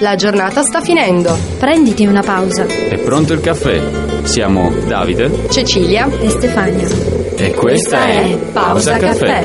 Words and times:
La 0.00 0.14
giornata 0.14 0.62
sta 0.62 0.80
finendo. 0.80 1.36
Prenditi 1.58 2.06
una 2.06 2.20
pausa. 2.22 2.66
È 2.66 2.98
pronto 2.98 3.32
il 3.32 3.40
caffè. 3.40 3.80
Siamo 4.24 4.70
Davide 4.86 5.48
Cecilia 5.50 6.08
E 6.20 6.28
Stefania. 6.30 6.88
e 7.36 7.52
questa 7.52 8.06
è 8.06 8.36
Pausa 8.52 8.96
Caffè, 8.96 9.44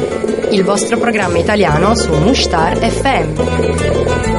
il 0.51 0.63
vostro 0.63 0.97
programma 0.97 1.37
italiano 1.37 1.95
su 1.95 2.11
Mushtar 2.13 2.77
FM. 2.77 4.30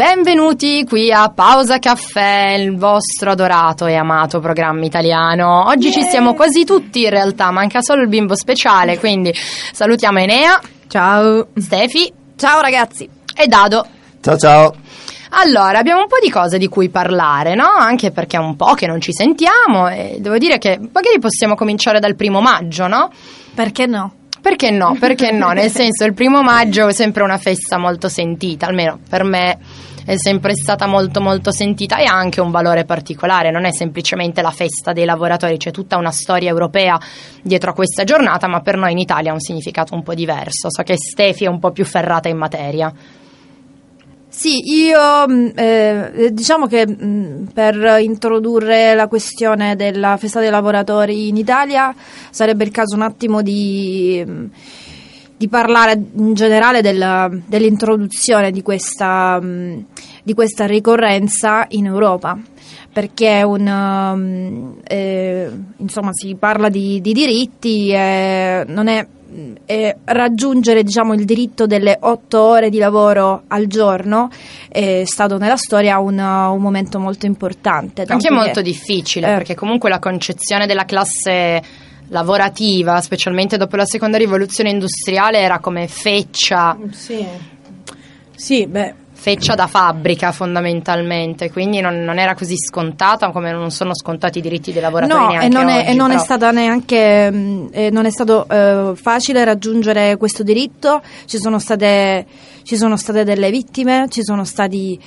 Benvenuti 0.00 0.86
qui 0.88 1.12
a 1.12 1.28
Pausa 1.28 1.78
Caffè, 1.78 2.54
il 2.58 2.74
vostro 2.74 3.32
adorato 3.32 3.84
e 3.84 3.96
amato 3.96 4.40
programma 4.40 4.86
italiano. 4.86 5.64
Oggi 5.66 5.92
ci 5.92 6.02
siamo 6.04 6.32
quasi 6.32 6.64
tutti 6.64 7.02
in 7.02 7.10
realtà, 7.10 7.50
manca 7.50 7.82
solo 7.82 8.00
il 8.00 8.08
bimbo 8.08 8.34
speciale, 8.34 8.98
quindi 8.98 9.30
salutiamo 9.34 10.18
Enea, 10.18 10.58
Ciao. 10.88 11.48
Stefi 11.54 12.10
Ciao 12.34 12.62
ragazzi. 12.62 13.06
e 13.36 13.46
Dado. 13.46 13.86
Ciao 14.22 14.38
ciao. 14.38 14.74
Allora, 15.32 15.80
abbiamo 15.80 16.00
un 16.00 16.08
po' 16.08 16.18
di 16.18 16.30
cose 16.30 16.56
di 16.56 16.68
cui 16.68 16.88
parlare, 16.88 17.54
no? 17.54 17.68
Anche 17.68 18.10
perché 18.10 18.38
è 18.38 18.40
un 18.40 18.56
po' 18.56 18.72
che 18.72 18.86
non 18.86 19.02
ci 19.02 19.12
sentiamo 19.12 19.86
e 19.86 20.16
devo 20.18 20.38
dire 20.38 20.56
che 20.56 20.78
magari 20.78 21.18
possiamo 21.20 21.54
cominciare 21.54 22.00
dal 22.00 22.16
primo 22.16 22.40
maggio, 22.40 22.86
no? 22.86 23.10
Perché 23.54 23.84
no? 23.84 24.14
Perché 24.40 24.70
no? 24.70 24.96
Perché 24.98 25.30
no? 25.30 25.50
Nel 25.50 25.70
senso, 25.70 26.04
il 26.04 26.14
primo 26.14 26.42
maggio 26.42 26.88
è 26.88 26.92
sempre 26.92 27.22
una 27.22 27.38
festa 27.38 27.78
molto 27.78 28.08
sentita, 28.08 28.66
almeno 28.66 28.98
per 29.08 29.24
me 29.24 29.58
è 30.04 30.16
sempre 30.16 30.54
stata 30.54 30.86
molto 30.86 31.20
molto 31.20 31.52
sentita 31.52 31.98
e 31.98 32.04
ha 32.04 32.14
anche 32.14 32.40
un 32.40 32.50
valore 32.50 32.84
particolare, 32.84 33.50
non 33.50 33.64
è 33.64 33.72
semplicemente 33.72 34.42
la 34.42 34.50
festa 34.50 34.92
dei 34.92 35.04
lavoratori, 35.04 35.56
c'è 35.56 35.70
tutta 35.70 35.98
una 35.98 36.10
storia 36.10 36.48
europea 36.48 36.98
dietro 37.42 37.70
a 37.70 37.74
questa 37.74 38.04
giornata, 38.04 38.48
ma 38.48 38.60
per 38.60 38.76
noi 38.76 38.92
in 38.92 38.98
Italia 38.98 39.30
ha 39.30 39.34
un 39.34 39.40
significato 39.40 39.94
un 39.94 40.02
po' 40.02 40.14
diverso. 40.14 40.68
So 40.68 40.82
che 40.82 40.96
Stefi 40.96 41.44
è 41.44 41.48
un 41.48 41.58
po' 41.58 41.70
più 41.70 41.84
ferrata 41.84 42.28
in 42.28 42.38
materia. 42.38 42.92
Sì, 44.32 44.60
io 44.72 45.26
mh, 45.26 45.52
eh, 45.56 46.30
diciamo 46.32 46.66
che 46.68 46.86
mh, 46.86 47.50
per 47.52 47.98
introdurre 48.00 48.94
la 48.94 49.08
questione 49.08 49.74
della 49.74 50.16
festa 50.18 50.38
dei 50.38 50.50
lavoratori 50.50 51.28
in 51.28 51.36
Italia 51.36 51.92
sarebbe 52.30 52.62
il 52.62 52.70
caso 52.70 52.94
un 52.94 53.02
attimo 53.02 53.42
di, 53.42 54.22
mh, 54.24 54.44
di 55.36 55.48
parlare 55.48 56.00
in 56.14 56.34
generale 56.34 56.80
della- 56.80 57.28
dell'introduzione 57.28 58.52
di 58.52 58.62
questa, 58.62 59.40
mh, 59.40 59.86
di 60.22 60.32
questa 60.32 60.64
ricorrenza 60.64 61.66
in 61.70 61.86
Europa. 61.86 62.38
Perché 62.92 63.42
un, 63.42 64.76
eh, 64.84 65.50
insomma, 65.76 66.10
si 66.12 66.36
parla 66.36 66.68
di, 66.68 67.00
di 67.00 67.12
diritti, 67.12 67.90
eh, 67.90 68.64
non 68.66 68.86
è 68.86 69.06
e 69.64 69.96
raggiungere 70.04 70.82
diciamo, 70.82 71.14
il 71.14 71.24
diritto 71.24 71.66
delle 71.66 71.96
otto 72.00 72.40
ore 72.40 72.68
di 72.70 72.78
lavoro 72.78 73.42
al 73.48 73.66
giorno 73.66 74.28
è 74.68 75.02
stato 75.04 75.38
nella 75.38 75.56
storia 75.56 75.98
un, 75.98 76.18
un 76.18 76.60
momento 76.60 76.98
molto 76.98 77.26
importante. 77.26 78.02
Anche 78.06 78.28
che- 78.28 78.34
molto 78.34 78.60
difficile, 78.62 79.28
Eh. 79.30 79.34
perché 79.36 79.54
comunque 79.54 79.88
la 79.88 79.98
concezione 79.98 80.66
della 80.66 80.84
classe 80.84 81.62
lavorativa, 82.08 83.00
specialmente 83.00 83.56
dopo 83.56 83.76
la 83.76 83.86
seconda 83.86 84.18
rivoluzione 84.18 84.70
industriale, 84.70 85.38
era 85.38 85.60
come 85.60 85.86
feccia, 85.86 86.76
Sì. 86.90 87.24
Sì, 88.34 88.66
beh, 88.66 88.94
feccia 89.20 89.54
da 89.54 89.66
fabbrica 89.66 90.32
fondamentalmente, 90.32 91.50
quindi 91.50 91.82
non, 91.82 92.02
non 92.04 92.18
era 92.18 92.34
così 92.34 92.56
scontata 92.56 93.30
come 93.30 93.52
non 93.52 93.70
sono 93.70 93.94
scontati 93.94 94.38
i 94.38 94.40
diritti 94.40 94.72
dei 94.72 94.80
lavoratori 94.80 95.20
No, 95.20 95.28
neanche 95.28 95.46
e 95.46 95.48
non, 95.50 95.68
è, 95.68 95.78
oggi, 95.80 95.86
e 95.88 95.94
non 95.94 96.10
è 96.10 96.16
stata 96.18 96.50
neanche 96.50 97.30
mh, 97.30 97.68
eh, 97.70 97.90
non 97.90 98.06
è 98.06 98.10
stato 98.10 98.48
eh, 98.48 98.92
facile 98.94 99.44
raggiungere 99.44 100.16
questo 100.16 100.42
diritto. 100.42 101.02
Ci 101.26 101.36
sono 101.36 101.58
state, 101.58 102.24
ci 102.62 102.76
sono 102.76 102.96
state 102.96 103.24
delle 103.24 103.50
vittime, 103.50 104.06
ci 104.08 104.22
sono 104.22 104.44
stati 104.44 104.98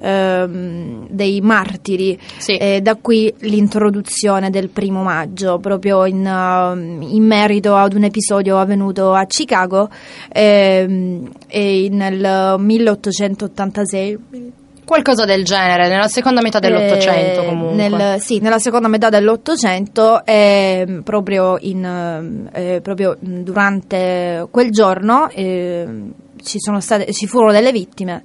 ehm, 0.00 1.06
dei 1.08 1.40
martiri. 1.40 2.18
Sì. 2.38 2.56
E 2.56 2.80
da 2.80 2.96
qui 2.96 3.32
l'introduzione 3.40 4.50
del 4.50 4.68
primo 4.68 5.02
maggio, 5.02 5.58
proprio 5.58 6.06
in, 6.06 6.24
ehm, 6.26 7.02
in 7.02 7.24
merito 7.24 7.74
ad 7.76 7.94
un 7.94 8.04
episodio 8.04 8.58
avvenuto 8.58 9.12
a 9.12 9.24
Chicago 9.26 9.88
ehm, 10.32 11.30
nel 11.90 12.54
1886. 12.58 14.18
Qualcosa 14.84 15.24
del 15.24 15.44
genere, 15.44 15.88
nella 15.88 16.08
seconda 16.08 16.40
metà 16.40 16.58
dell'Ottocento 16.58 17.42
Eh, 17.42 17.46
comunque. 17.46 17.88
nel- 17.88 18.20
sì, 18.20 18.40
nella 18.40 18.58
seconda 18.58 18.88
metà 18.88 19.08
dell'Ottocento 19.08 20.24
e 20.24 21.00
proprio, 21.04 21.58
in, 21.60 21.84
eh, 22.52 22.74
eh, 22.74 22.80
proprio 22.80 23.16
durante 23.20 24.48
quel 24.50 24.70
giorno 24.72 25.28
eh, 25.30 25.86
ci, 26.42 26.58
sono 26.58 26.80
state, 26.80 27.12
ci 27.12 27.26
furono 27.26 27.52
delle 27.52 27.72
vittime. 27.72 28.22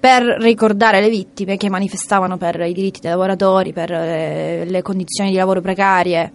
Per 0.00 0.22
ricordare 0.40 1.00
le 1.00 1.08
vittime 1.08 1.56
che 1.56 1.68
manifestavano 1.68 2.36
per 2.36 2.60
i 2.60 2.72
diritti 2.72 3.00
dei 3.00 3.10
lavoratori, 3.10 3.72
per 3.72 3.90
eh, 3.90 4.64
le 4.64 4.82
condizioni 4.82 5.30
di 5.30 5.36
lavoro 5.36 5.60
precarie, 5.60 6.32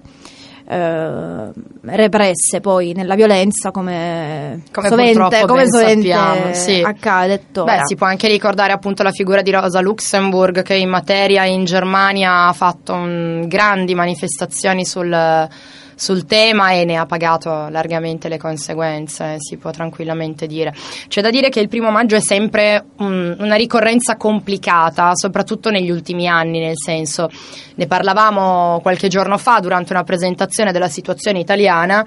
eh, 0.68 1.52
represse 1.82 2.60
poi 2.62 2.94
nella 2.94 3.16
violenza 3.16 3.72
come, 3.72 4.64
Come 4.72 4.88
sovente, 4.90 5.18
purtroppo 5.18 5.46
come 5.48 5.64
sovente 5.68 6.10
sappiamo, 6.10 6.54
sì. 6.54 6.82
accade. 6.82 7.44
Beh, 7.52 7.80
si 7.84 7.96
può 7.96 8.08
anche 8.08 8.28
ricordare 8.28 8.74
appunto 8.74 9.02
la 9.04 9.12
figura 9.12 9.42
di 9.42 9.52
Rosa 9.52 9.80
Luxemburg 9.82 10.62
che 10.62 10.76
in 10.76 10.90
materia 10.90 11.46
in 11.46 11.64
Germania 11.64 12.48
ha 12.48 12.54
fatto 12.54 12.94
un- 12.94 13.46
grandi 13.48 13.94
manifestazioni 13.96 14.86
sul, 14.86 15.10
sul 16.04 16.26
tema 16.26 16.74
e 16.74 16.84
ne 16.84 16.98
ha 16.98 17.06
pagato 17.06 17.70
largamente 17.70 18.28
le 18.28 18.38
conseguenze, 18.38 19.38
si 19.40 19.56
può 19.56 19.72
tranquillamente 19.72 20.48
dire. 20.48 20.74
C'è 21.08 21.22
da 21.22 21.30
dire 21.30 21.48
che 21.48 21.62
il 21.62 21.70
primo 21.70 21.92
maggio 21.92 22.18
è 22.18 22.20
sempre 22.20 22.88
un- 22.98 23.38
una 23.40 23.56
ricorrenza 23.56 24.18
complicata, 24.18 25.16
soprattutto 25.16 25.70
negli 25.70 25.90
ultimi 25.90 26.28
anni, 26.28 26.60
nel 26.60 26.76
senso, 26.76 27.30
ne 27.76 27.88
parlavamo 27.88 28.80
qualche 28.82 29.08
giorno 29.08 29.38
fa 29.38 29.60
durante 29.62 29.94
una 29.94 30.04
presentazione 30.04 30.74
della 30.74 30.90
situazione 30.90 31.40
italiana. 31.40 32.06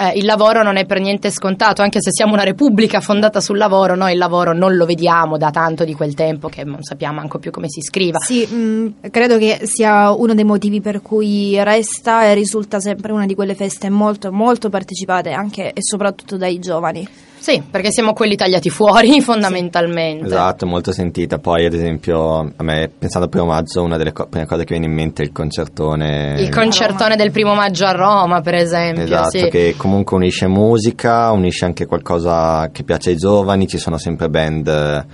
Eh, 0.00 0.16
il 0.16 0.24
lavoro 0.24 0.62
non 0.62 0.78
è 0.78 0.86
per 0.86 0.98
niente 0.98 1.30
scontato, 1.30 1.82
anche 1.82 2.00
se 2.00 2.10
siamo 2.10 2.32
una 2.32 2.42
repubblica 2.42 3.02
fondata 3.02 3.38
sul 3.38 3.58
lavoro, 3.58 3.94
noi 3.94 4.12
il 4.12 4.18
lavoro 4.18 4.54
non 4.54 4.74
lo 4.74 4.86
vediamo 4.86 5.36
da 5.36 5.50
tanto 5.50 5.84
di 5.84 5.92
quel 5.92 6.14
tempo 6.14 6.48
che 6.48 6.64
non 6.64 6.82
sappiamo 6.82 7.16
manco 7.16 7.38
più 7.38 7.50
come 7.50 7.68
si 7.68 7.82
scriva. 7.82 8.18
Sì, 8.18 8.46
mh, 8.46 9.10
credo 9.10 9.36
che 9.36 9.60
sia 9.64 10.10
uno 10.10 10.32
dei 10.32 10.44
motivi 10.44 10.80
per 10.80 11.02
cui 11.02 11.62
resta 11.62 12.24
e 12.24 12.32
risulta 12.32 12.80
sempre 12.80 13.12
una 13.12 13.26
di 13.26 13.34
quelle 13.34 13.54
feste 13.54 13.90
molto, 13.90 14.32
molto 14.32 14.70
partecipate 14.70 15.32
anche 15.32 15.74
e 15.74 15.82
soprattutto 15.82 16.38
dai 16.38 16.58
giovani. 16.58 17.06
Sì, 17.40 17.62
perché 17.68 17.90
siamo 17.90 18.12
quelli 18.12 18.36
tagliati 18.36 18.68
fuori 18.68 19.20
fondamentalmente. 19.22 20.26
Esatto, 20.26 20.66
molto 20.66 20.92
sentita. 20.92 21.38
Poi, 21.38 21.64
ad 21.64 21.72
esempio, 21.72 22.52
a 22.54 22.62
me, 22.62 22.90
pensando 22.96 23.26
al 23.26 23.32
primo 23.32 23.46
maggio, 23.46 23.82
una 23.82 23.96
delle 23.96 24.12
co- 24.12 24.26
prime 24.26 24.46
cose 24.46 24.64
che 24.64 24.74
viene 24.74 24.86
in 24.86 24.92
mente 24.92 25.22
è 25.22 25.24
il 25.24 25.32
concertone. 25.32 26.36
Il 26.38 26.50
concertone 26.50 27.16
del 27.16 27.30
primo 27.30 27.54
maggio 27.54 27.86
a 27.86 27.92
Roma, 27.92 28.40
per 28.42 28.54
esempio. 28.54 29.04
Esatto, 29.04 29.38
sì. 29.38 29.48
che 29.48 29.74
comunque 29.76 30.16
unisce 30.16 30.46
musica, 30.46 31.30
unisce 31.30 31.64
anche 31.64 31.86
qualcosa 31.86 32.68
che 32.70 32.84
piace 32.84 33.10
ai 33.10 33.16
giovani. 33.16 33.66
Ci 33.66 33.78
sono 33.78 33.96
sempre 33.96 34.28
band 34.28 35.06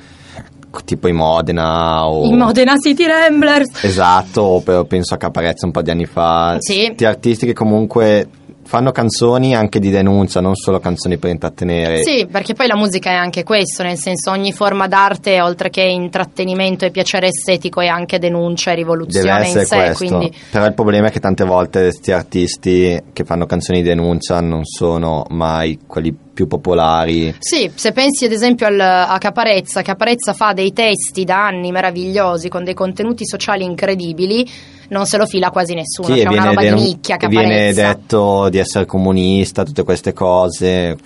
tipo 0.84 1.08
i 1.08 1.12
Modena 1.12 2.06
o. 2.06 2.26
I 2.26 2.34
Modena 2.34 2.76
City 2.76 3.06
Ramblers. 3.06 3.82
Esatto, 3.84 4.42
o 4.42 4.60
pe- 4.60 4.84
penso 4.86 5.14
a 5.14 5.16
Caparezza 5.16 5.64
un 5.64 5.72
po' 5.72 5.82
di 5.82 5.90
anni 5.90 6.06
fa. 6.06 6.56
Sì. 6.58 6.94
Artisti 7.04 7.46
che 7.46 7.52
comunque 7.54 8.28
fanno 8.66 8.92
canzoni 8.92 9.54
anche 9.54 9.78
di 9.78 9.90
denuncia, 9.90 10.40
non 10.40 10.54
solo 10.54 10.78
canzoni 10.78 11.16
per 11.18 11.30
intrattenere. 11.30 12.02
Sì, 12.02 12.26
perché 12.30 12.54
poi 12.54 12.66
la 12.66 12.76
musica 12.76 13.10
è 13.10 13.14
anche 13.14 13.42
questo, 13.42 13.82
nel 13.82 13.96
senso 13.96 14.30
ogni 14.30 14.52
forma 14.52 14.86
d'arte, 14.86 15.40
oltre 15.40 15.70
che 15.70 15.82
intrattenimento 15.82 16.84
e 16.84 16.90
piacere 16.90 17.28
estetico, 17.28 17.80
è 17.80 17.86
anche 17.86 18.18
denuncia 18.18 18.72
e 18.72 18.74
Deve 18.74 18.88
rivoluzione 18.90 19.40
essere 19.40 19.60
in 19.60 19.66
sé, 19.66 19.76
questo. 19.76 20.04
quindi 20.04 20.36
Però 20.50 20.66
il 20.66 20.74
problema 20.74 21.08
è 21.08 21.10
che 21.10 21.20
tante 21.20 21.44
volte 21.44 21.80
questi 21.82 22.12
artisti 22.12 23.02
che 23.12 23.24
fanno 23.24 23.46
canzoni 23.46 23.82
di 23.82 23.88
denuncia 23.88 24.40
non 24.40 24.64
sono 24.64 25.24
mai 25.30 25.78
quelli 25.86 26.24
più 26.36 26.46
popolari. 26.46 27.34
Sì, 27.38 27.70
se 27.74 27.92
pensi 27.92 28.26
ad 28.26 28.32
esempio 28.32 28.66
al- 28.66 28.78
a 28.78 29.16
Caparezza, 29.18 29.80
Caparezza 29.80 30.34
fa 30.34 30.52
dei 30.52 30.74
testi 30.74 31.24
da 31.24 31.46
anni 31.46 31.72
meravigliosi 31.72 32.50
con 32.50 32.62
dei 32.62 32.74
contenuti 32.74 33.26
sociali 33.26 33.64
incredibili, 33.64 34.46
non 34.90 35.06
se 35.06 35.16
lo 35.16 35.24
fila 35.24 35.48
quasi 35.50 35.72
nessuno, 35.72 36.14
Sì, 36.14 36.20
c'è 36.22 36.28
una 36.28 36.44
roba 36.44 36.60
denu- 36.60 36.78
di 36.78 36.84
nicchia 36.88 37.16
e 37.16 37.26
viene 37.28 37.44
Caparezza. 37.72 37.82
detto 37.94 38.48
di 38.50 38.58
essere 38.58 38.84
comunista, 38.84 39.64
tutte 39.64 39.82
queste 39.82 40.12
cose. 40.12 40.98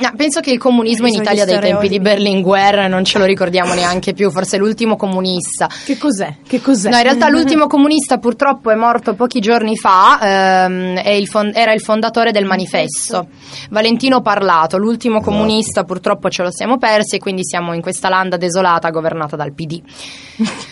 No, 0.00 0.12
penso 0.16 0.40
che 0.40 0.50
il 0.50 0.58
comunismo 0.58 1.06
in 1.06 1.14
Italia 1.14 1.44
dai 1.44 1.60
tempi 1.60 1.88
di. 1.88 2.00
Berlinguer 2.00 2.88
non 2.88 3.04
ce 3.04 3.18
lo 3.18 3.24
ricordiamo 3.24 3.74
neanche 3.74 4.14
più, 4.14 4.30
forse 4.30 4.56
l'ultimo 4.56 4.96
comunista. 4.96 5.68
che 5.84 5.98
cos'è? 5.98 6.36
Che 6.46 6.60
cos'è? 6.60 6.88
No, 6.90 6.96
in 6.96 7.02
realtà 7.02 7.28
l'ultimo 7.30 7.66
comunista 7.66 8.18
purtroppo 8.18 8.70
è 8.70 8.74
morto 8.74 9.14
pochi 9.14 9.40
giorni 9.40 9.76
fa, 9.76 10.18
ehm, 10.64 10.96
è 10.98 11.10
il 11.10 11.28
fon- 11.28 11.52
era 11.54 11.72
il 11.72 11.80
fondatore 11.80 12.32
del 12.32 12.44
manifesto, 12.46 13.28
Valentino 13.70 14.22
Parlato, 14.22 14.78
l'ultimo 14.78 15.16
Esatto. 15.18 15.30
comunista 15.30 15.84
purtroppo 15.84 16.30
ce 16.30 16.42
lo 16.42 16.50
siamo 16.50 16.78
persi 16.78 17.16
e 17.16 17.18
quindi 17.18 17.44
siamo 17.44 17.74
in 17.74 17.82
questa 17.82 18.08
landa 18.08 18.36
desolata 18.36 18.90
governata 18.90 19.36
dal 19.36 19.52
PD. 19.52 19.82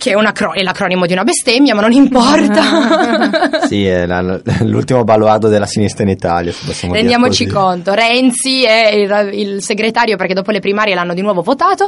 che 0.00 0.12
è, 0.12 0.14
un 0.14 0.24
acro- 0.24 0.54
è 0.54 0.62
l'acronimo 0.62 1.04
di 1.04 1.12
una 1.12 1.24
bestemmia, 1.24 1.74
ma 1.74 1.82
non 1.82 1.92
importa. 1.92 3.58
Sì, 3.68 3.84
è 3.86 4.06
la- 4.06 4.40
l'ultimo 4.62 5.04
baluardo 5.04 5.48
della 5.48 5.66
sinistra 5.66 6.02
in 6.04 6.08
Italia, 6.08 6.52
Rendiamoci 6.90 7.46
conto, 7.46 7.92
Renzi 7.92 8.64
è 8.64 8.88
il, 8.94 9.30
il 9.34 9.62
segretario 9.62 10.16
perché 10.16 10.32
dopo 10.32 10.50
le 10.52 10.60
primarie 10.60 10.94
l'hanno 10.94 11.12
di 11.12 11.20
nuovo 11.20 11.42
votato. 11.42 11.86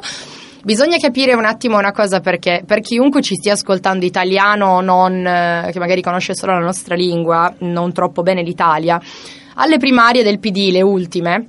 Bisogna 0.63 0.99
capire 0.99 1.33
un 1.33 1.47
attimo 1.47 1.79
una 1.79 1.91
cosa 1.91 2.21
perché 2.21 2.63
per 2.67 2.81
chiunque 2.81 3.23
ci 3.23 3.35
stia 3.35 3.55
ascoltando 3.55 4.05
italiano 4.05 4.81
non, 4.83 5.27
eh, 5.27 5.71
che 5.73 5.79
magari 5.79 6.03
conosce 6.03 6.35
solo 6.35 6.53
la 6.53 6.65
nostra 6.65 6.95
lingua, 6.95 7.53
non 7.61 7.93
troppo 7.93 8.23
bene 8.23 8.43
l'Italia, 8.43 9.01
alle 9.55 9.79
primarie 9.79 10.23
del 10.23 10.39
PD, 10.39 10.69
le 10.71 10.83
ultime, 10.83 11.47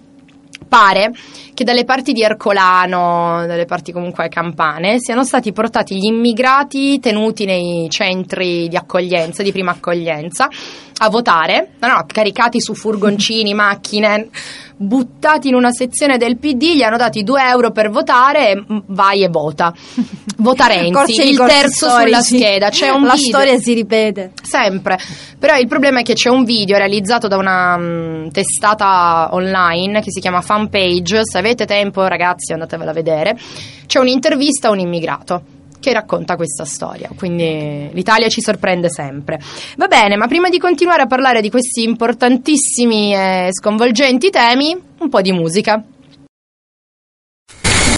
pare 0.67 1.11
che 1.53 1.63
dalle 1.63 1.85
parti 1.85 2.13
di 2.13 2.23
Ercolano, 2.23 3.45
dalle 3.45 3.65
parti 3.65 3.91
comunque 3.91 4.27
campane, 4.27 4.99
siano 4.99 5.23
stati 5.23 5.51
portati 5.51 5.95
gli 5.95 6.05
immigrati 6.05 6.99
tenuti 6.99 7.45
nei 7.45 7.87
centri 7.89 8.67
di 8.67 8.75
accoglienza, 8.75 9.43
di 9.43 9.51
prima 9.51 9.71
accoglienza, 9.71 10.49
a 10.97 11.09
votare, 11.09 11.73
no, 11.79 11.87
no, 11.87 12.05
caricati 12.07 12.59
su 12.61 12.73
furgoncini, 12.73 13.53
macchine, 13.53 14.29
buttati 14.75 15.47
in 15.47 15.55
una 15.55 15.71
sezione 15.71 16.17
del 16.17 16.37
PD, 16.37 16.75
gli 16.75 16.81
hanno 16.81 16.97
dati 16.97 17.23
2 17.23 17.41
euro 17.47 17.71
per 17.71 17.89
votare, 17.89 18.51
e, 18.51 18.63
vai 18.87 19.23
e 19.23 19.29
vota. 19.29 19.73
Vota 20.35 20.65
Renzi, 20.67 20.91
Corsi 20.91 21.29
il 21.29 21.37
corsi 21.37 21.55
terzo 21.55 21.89
sulla 21.89 22.19
storici. 22.21 22.37
scheda, 22.37 22.69
c'è 22.69 22.89
un 22.89 23.03
La 23.03 23.13
video. 23.13 23.29
storia 23.29 23.57
si 23.59 23.73
ripete. 23.73 24.31
Sempre, 24.41 24.97
però 25.39 25.55
il 25.57 25.67
problema 25.67 25.99
è 25.99 26.03
che 26.03 26.13
c'è 26.13 26.29
un 26.29 26.43
video 26.43 26.77
realizzato 26.77 27.27
da 27.29 27.37
una 27.37 27.77
mm, 27.77 28.27
testata 28.29 29.29
online 29.31 30.01
che 30.01 30.11
si 30.11 30.19
chiama 30.19 30.41
Fanpage, 30.41 31.21
se 31.23 31.37
avete 31.37 31.65
tempo 31.65 32.05
ragazzi 32.07 32.51
andatevela 32.51 32.91
a 32.91 32.93
vedere, 32.93 33.37
c'è 33.85 33.99
un'intervista 33.99 34.67
a 34.67 34.71
un 34.71 34.79
immigrato 34.79 35.43
che 35.83 35.91
racconta 35.91 36.37
questa 36.37 36.63
storia, 36.63 37.09
quindi 37.17 37.89
l'Italia 37.91 38.29
ci 38.29 38.39
sorprende 38.41 38.89
sempre. 38.89 39.37
Va 39.75 39.87
bene, 39.87 40.15
ma 40.15 40.27
prima 40.27 40.47
di 40.47 40.57
continuare 40.57 41.01
a 41.01 41.07
parlare 41.07 41.41
di 41.41 41.49
questi 41.49 41.83
importantissimi 41.83 43.13
e 43.13 43.49
sconvolgenti 43.51 44.29
temi, 44.29 44.73
un 44.99 45.09
po' 45.09 45.19
di 45.19 45.33
musica. 45.33 45.83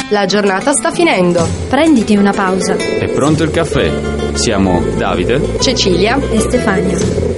La 0.10 0.26
giornata 0.26 0.72
sta 0.74 0.92
finendo. 0.92 1.48
Prenditi 1.70 2.16
una 2.16 2.32
pausa. 2.32 2.76
È 2.76 3.08
pronto 3.10 3.44
il 3.44 3.52
caffè? 3.52 3.92
Siamo 4.34 4.80
Davide 4.98 5.60
Cecilia 5.60 6.20
E 6.32 6.40
Stefania. 6.40 6.98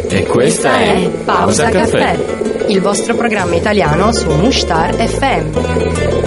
e 0.09 0.23
questa 0.25 0.77
è 0.79 1.09
Pausa 1.23 1.69
Caffè. 1.69 2.17
il 2.67 2.81
vostro 2.81 3.15
programma 3.15 3.55
italiano 3.55 4.11
su 4.13 4.29
Mushtar 4.31 4.93
FM. 4.95 6.26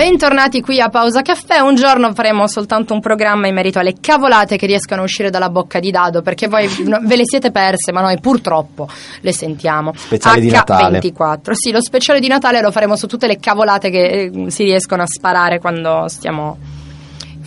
Bentornati 0.00 0.62
qui 0.62 0.80
a 0.80 0.88
Pausa 0.88 1.20
Caffè. 1.20 1.58
Un 1.58 1.74
giorno 1.74 2.14
faremo 2.14 2.48
soltanto 2.48 2.94
un 2.94 3.00
programma 3.00 3.48
in 3.48 3.54
merito 3.54 3.78
alle 3.78 3.96
cavolate 4.00 4.56
che 4.56 4.64
riescono 4.64 5.02
a 5.02 5.04
uscire 5.04 5.28
dalla 5.28 5.50
bocca 5.50 5.78
di 5.78 5.90
Dado, 5.90 6.22
perché 6.22 6.48
voi 6.48 6.66
ve 7.04 7.16
le 7.16 7.24
siete 7.26 7.50
perse, 7.50 7.92
ma 7.92 8.00
noi 8.00 8.18
purtroppo 8.18 8.88
le 9.20 9.32
sentiamo. 9.34 9.92
Speciale 9.94 10.40
di 10.40 10.48
Natale. 10.48 11.00
H24. 11.00 11.50
Sì, 11.52 11.70
lo 11.70 11.82
speciale 11.82 12.18
di 12.18 12.28
Natale 12.28 12.62
lo 12.62 12.70
faremo 12.70 12.96
su 12.96 13.06
tutte 13.06 13.26
le 13.26 13.38
cavolate 13.38 13.90
che 13.90 14.30
eh, 14.32 14.50
si 14.50 14.64
riescono 14.64 15.02
a 15.02 15.06
sparare 15.06 15.58
quando 15.58 16.08
stiamo 16.08 16.56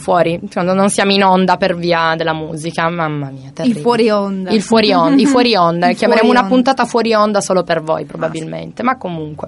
fuori, 0.03 0.39
quando 0.51 0.73
non 0.73 0.89
siamo 0.89 1.11
in 1.13 1.23
onda 1.23 1.55
per 1.57 1.75
via 1.75 2.13
della 2.15 2.33
musica. 2.33 2.89
Mamma 2.89 3.29
mia, 3.29 3.47
Il 3.47 3.53
terribile. 3.53 3.81
fuori 3.81 4.09
onda. 4.09 4.51
Il 4.51 4.61
fuori 4.61 4.91
onda, 4.93 5.21
i 5.21 5.25
fuori 5.25 5.55
onda. 5.57 5.89
Il 5.89 5.95
Chiameremo 5.95 6.25
fuori 6.27 6.37
una 6.39 6.45
onda. 6.45 6.55
puntata 6.55 6.85
fuori 6.85 7.13
onda 7.13 7.39
solo 7.41 7.63
per 7.63 7.81
voi, 7.81 8.05
probabilmente. 8.05 8.83
Ma 8.83 8.97
comunque. 8.97 9.47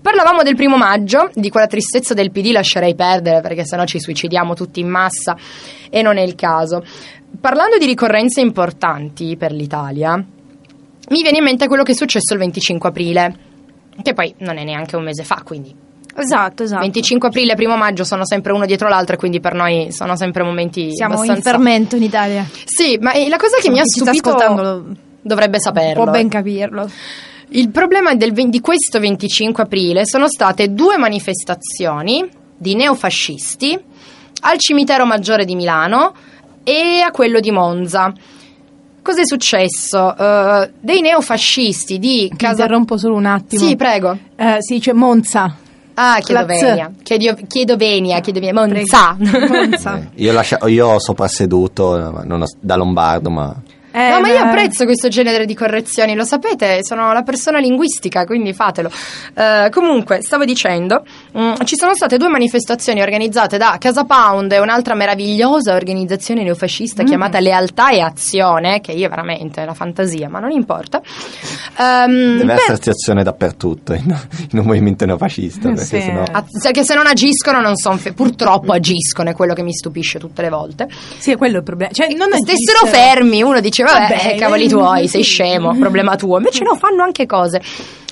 Parlavamo 0.00 0.42
del 0.42 0.54
primo 0.54 0.76
maggio, 0.76 1.30
di 1.34 1.50
quella 1.50 1.66
tristezza 1.66 2.14
del 2.14 2.30
PD 2.30 2.52
lascerei 2.52 2.94
perdere 2.94 3.40
perché 3.40 3.64
sennò 3.66 3.84
ci 3.84 3.98
suicidiamo 4.00 4.54
tutti 4.54 4.80
in 4.80 4.88
massa 4.88 5.36
e 5.90 6.00
non 6.02 6.16
è 6.16 6.22
il 6.22 6.34
caso. 6.36 6.82
Parlando 7.40 7.76
di 7.76 7.86
ricorrenze 7.86 8.40
importanti 8.40 9.36
per 9.36 9.52
l'Italia, 9.52 10.14
mi 10.16 11.22
viene 11.22 11.38
in 11.38 11.44
mente 11.44 11.66
quello 11.66 11.82
che 11.82 11.92
è 11.92 11.94
successo 11.94 12.32
il 12.32 12.38
25 12.38 12.88
aprile, 12.88 13.36
che 14.02 14.12
poi 14.14 14.34
non 14.38 14.56
è 14.56 14.64
neanche 14.64 14.96
un 14.96 15.02
mese 15.04 15.24
fa, 15.24 15.42
quindi 15.44 15.74
Esatto, 16.16 16.62
esatto. 16.62 16.80
25 16.80 17.28
aprile 17.28 17.52
e 17.52 17.56
primo 17.56 17.76
maggio 17.76 18.04
sono 18.04 18.24
sempre 18.24 18.52
uno 18.52 18.66
dietro 18.66 18.88
l'altro, 18.88 19.14
e 19.16 19.18
quindi 19.18 19.40
per 19.40 19.54
noi 19.54 19.92
sono 19.92 20.16
sempre 20.16 20.42
momenti 20.42 20.94
Siamo 20.94 21.14
in 21.14 21.20
abbastanza... 21.20 21.50
fermento 21.50 21.96
in 21.96 22.02
Italia. 22.02 22.46
Sì, 22.64 22.98
ma 23.00 23.12
eh, 23.12 23.28
la 23.28 23.36
cosa 23.36 23.58
che 23.60 23.70
mi 23.70 23.78
ha 23.78 23.84
stupito 23.84 24.84
dovrebbe 25.20 25.58
saperlo. 25.60 26.02
Può 26.02 26.12
ben 26.12 26.28
capirlo. 26.28 26.90
Il 27.48 27.70
problema 27.70 28.14
del 28.14 28.32
di 28.32 28.60
questo 28.60 28.98
25 28.98 29.62
aprile 29.62 30.04
sono 30.04 30.28
state 30.28 30.72
due 30.72 30.96
manifestazioni 30.96 32.28
di 32.56 32.74
neofascisti 32.74 33.78
al 34.40 34.58
cimitero 34.58 35.04
maggiore 35.04 35.44
di 35.44 35.54
Milano 35.54 36.14
e 36.64 37.00
a 37.00 37.10
quello 37.10 37.38
di 37.40 37.50
Monza. 37.50 38.12
Cos'è 39.00 39.24
successo? 39.24 40.16
Eh, 40.16 40.70
dei 40.80 41.00
neofascisti 41.00 41.98
di 41.98 42.32
Casa... 42.36 42.62
interrompo 42.62 42.96
solo 42.96 43.14
un 43.14 43.26
attimo. 43.26 43.62
Sì, 43.62 43.76
prego. 43.76 44.18
Eh, 44.34 44.56
si 44.58 44.74
dice 44.74 44.92
Monza. 44.92 45.56
Ah, 45.98 46.18
chiedo 46.20 46.40
La 46.42 46.46
Z. 46.54 46.66
venia. 46.66 46.90
Chiedo, 47.02 47.34
chiedo 47.48 47.76
venia, 47.76 48.20
chiedo 48.20 48.38
venia. 48.40 48.52
Monza. 48.52 49.16
Monza. 49.18 49.98
Eh, 49.98 50.08
Io, 50.22 50.32
lascia- 50.32 50.58
io 50.68 50.88
ho 50.88 50.98
soprasseduto 51.00 51.96
eh, 52.20 52.24
non 52.26 52.42
ho- 52.42 52.46
da 52.60 52.76
lombardo, 52.76 53.30
ma 53.30 53.54
Eh, 53.96 54.10
no, 54.10 54.20
ma 54.20 54.28
io 54.28 54.40
apprezzo 54.40 54.84
questo 54.84 55.08
genere 55.08 55.46
di 55.46 55.54
correzioni, 55.54 56.14
lo 56.14 56.24
sapete, 56.24 56.84
sono 56.84 57.12
la 57.14 57.22
persona 57.22 57.58
linguistica, 57.58 58.26
quindi 58.26 58.52
fatelo. 58.52 58.90
Eh, 59.34 59.68
comunque, 59.70 60.20
stavo 60.22 60.44
dicendo, 60.44 61.02
mm, 61.38 61.54
ci 61.64 61.76
sono 61.76 61.94
state 61.94 62.18
due 62.18 62.28
manifestazioni 62.28 63.00
organizzate 63.00 63.56
da 63.56 63.76
Casa 63.78 64.04
Pound 64.04 64.52
e 64.52 64.58
un'altra 64.60 64.94
meravigliosa 64.94 65.74
organizzazione 65.74 66.42
neofascista 66.42 67.04
chiamata 67.04 67.40
Lealtà 67.40 67.88
e 67.90 68.00
Azione, 68.00 68.80
che 68.80 68.92
io 68.92 69.08
veramente, 69.08 69.64
la 69.64 69.72
fantasia, 69.74 70.28
ma 70.28 70.40
non 70.40 70.50
importa. 70.50 71.00
Ehm, 71.78 72.36
deve 72.38 72.44
per- 72.54 72.54
esserci 72.62 72.90
azione 72.90 73.22
dappertutto 73.22 73.92
in, 73.94 74.04
in 74.52 74.58
un 74.58 74.66
movimento 74.66 75.04
neofascista, 75.06 75.68
perché 75.68 75.84
Sì. 75.84 76.00
sennò... 76.02 76.22
a- 76.30 76.44
cioè 76.62 76.72
che 76.72 76.84
se 76.84 76.94
non 76.94 77.06
agiscono 77.06 77.60
non 77.60 77.76
sono 77.76 77.98
purtroppo 78.14 78.72
agiscono, 78.72 79.30
è 79.30 79.34
quello 79.34 79.54
che 79.54 79.62
mi 79.62 79.72
stupisce 79.72 80.18
tutte 80.18 80.42
le 80.42 80.50
volte. 80.50 80.86
Sì, 81.18 81.30
è 81.32 81.36
quello 81.36 81.58
il 81.58 81.62
problema. 81.62 81.92
Cioè, 81.92 82.08
non 82.14 82.28
stessero 82.32 82.86
fermi, 82.86 83.42
uno 83.42 83.60
dice 83.60 83.84
vabbè, 83.92 84.16
Vabbè, 84.16 84.32
eh, 84.34 84.36
cavoli 84.38 84.64
eh, 84.64 84.68
tuoi, 84.68 85.08
sei 85.08 85.22
sì. 85.22 85.30
scemo, 85.30 85.76
problema 85.78 86.16
tuo. 86.16 86.36
Invece 86.38 86.62
no, 86.64 86.74
fanno 86.76 87.02
anche 87.02 87.26
cose. 87.26 87.60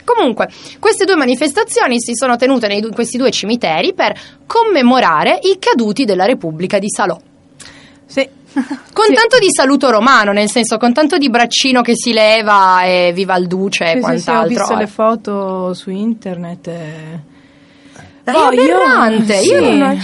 Comunque, 0.05 0.49
queste 0.79 1.05
due 1.07 1.17
manifestazioni 1.17 1.99
si 2.01 2.13
sono 2.15 2.37
tenute 2.37 2.67
nei 2.69 2.81
du- 2.81 2.93
questi 2.93 3.17
due 3.17 3.31
cimiteri 3.31 3.95
per 3.95 4.13
commemorare 4.47 5.39
i 5.43 5.59
caduti 5.59 6.05
della 6.05 6.25
Repubblica 6.27 6.79
di 6.79 6.89
Salò. 6.91 7.19
Sì. 8.07 8.29
Con 8.93 9.07
Sì. 9.07 9.15
tanto 9.15 9.39
di 9.41 9.49
saluto 9.51 9.91
romano, 9.91 10.31
nel 10.33 10.49
senso 10.49 10.77
con 10.77 10.93
tanto 10.93 11.19
di 11.19 11.29
braccino 11.29 11.81
che 11.83 11.95
si 11.97 12.13
leva 12.13 12.85
e 12.85 13.11
viva 13.13 13.37
il 13.37 13.49
duce 13.49 13.85
e 13.85 13.87
Sì, 13.87 13.95
sì, 13.95 13.99
sì, 13.99 14.03
ho 14.03 14.33
quant'altro. 14.33 14.49
visto 14.49 14.73
Eh. 14.75 14.77
le 14.77 14.87
foto 14.87 15.75
su 15.75 15.91
internet. 15.91 16.67
e- 16.69 17.21
È 18.25 18.31
Boh, 18.31 18.53
io- 18.53 18.63
io 18.63 19.33
sì. 19.33 19.77
non... 19.77 19.99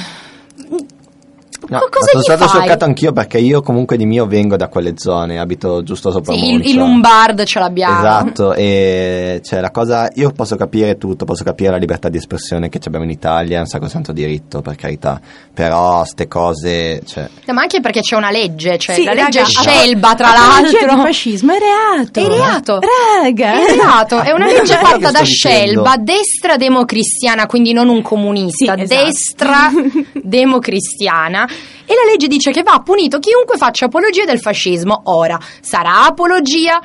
No, 1.69 1.79
sono 1.79 2.21
gli 2.21 2.23
stato 2.23 2.47
fai? 2.47 2.49
scioccato 2.49 2.85
anch'io 2.85 3.13
perché 3.13 3.39
io 3.39 3.63
comunque 3.63 3.97
di 3.97 4.07
mio 4.07 4.27
vengo 4.27 4.57
da 4.57 4.69
quelle 4.69 4.95
zone, 4.97 5.39
abito 5.39 5.83
giusto 5.83 6.11
sopra 6.11 6.33
Sì, 6.33 6.47
il, 6.47 6.53
Monza. 6.55 6.69
il 6.71 6.77
Lombard 6.77 7.45
ce 7.45 7.59
l'abbiamo. 7.59 7.99
Esatto, 7.99 8.55
e 8.55 9.41
cioè 9.45 9.61
la 9.61 9.71
cosa, 9.71 10.09
io 10.15 10.31
posso 10.33 10.57
capire 10.57 10.97
tutto, 10.99 11.25
posso 11.25 11.45
capire 11.45 11.71
la 11.71 11.77
libertà 11.77 12.09
di 12.09 12.17
espressione 12.17 12.69
che 12.69 12.81
abbiamo 12.87 13.05
in 13.05 13.11
Italia, 13.11 13.59
è 13.59 13.61
un 13.61 13.67
sacrosanto 13.67 14.13
diritto, 14.13 14.63
per 14.63 14.75
carità, 14.77 15.21
però 15.53 16.05
ste 16.05 16.27
cose, 16.29 17.03
cioè, 17.07 17.29
No, 17.47 17.53
ma 17.55 17.61
anche 17.63 17.81
perché 17.81 18.01
c'è 18.01 18.17
una 18.17 18.31
legge, 18.31 18.79
cioè 18.79 18.95
Sì, 18.97 19.05
la 19.05 19.13
legge 19.13 19.41
raga, 19.41 19.51
Scelba, 19.51 20.15
tra 20.15 20.33
l'altro. 20.33 20.95
di 20.97 21.01
fascismo 21.03 21.53
è 21.53 21.59
reato. 21.59 22.21
È 22.21 22.27
reato. 22.27 22.79
Raga. 23.23 23.53
È 23.67 23.75
reato, 23.75 24.19
è 24.21 24.33
una 24.33 24.47
legge 24.47 24.75
fatta 24.75 25.11
da 25.11 25.21
dicendo. 25.21 25.25
Scelba, 25.25 25.95
destra 25.99 26.57
democristiana, 26.57 27.47
quindi 27.47 27.73
non 27.73 27.89
un 27.89 28.03
comunista, 28.03 28.75
Sì, 28.77 28.83
esatto. 28.83 29.05
destra 29.05 29.71
democristiana. 30.23 31.49
E 31.91 31.95
la 31.95 32.09
legge 32.09 32.29
dice 32.29 32.53
che 32.53 32.63
va 32.63 32.81
punito 32.85 33.19
chiunque 33.19 33.57
faccia 33.57 33.87
apologia 33.87 34.25
del 34.25 34.39
fascismo. 34.39 35.01
Ora, 35.07 35.37
sarà 35.61 36.05
apologia, 36.05 36.81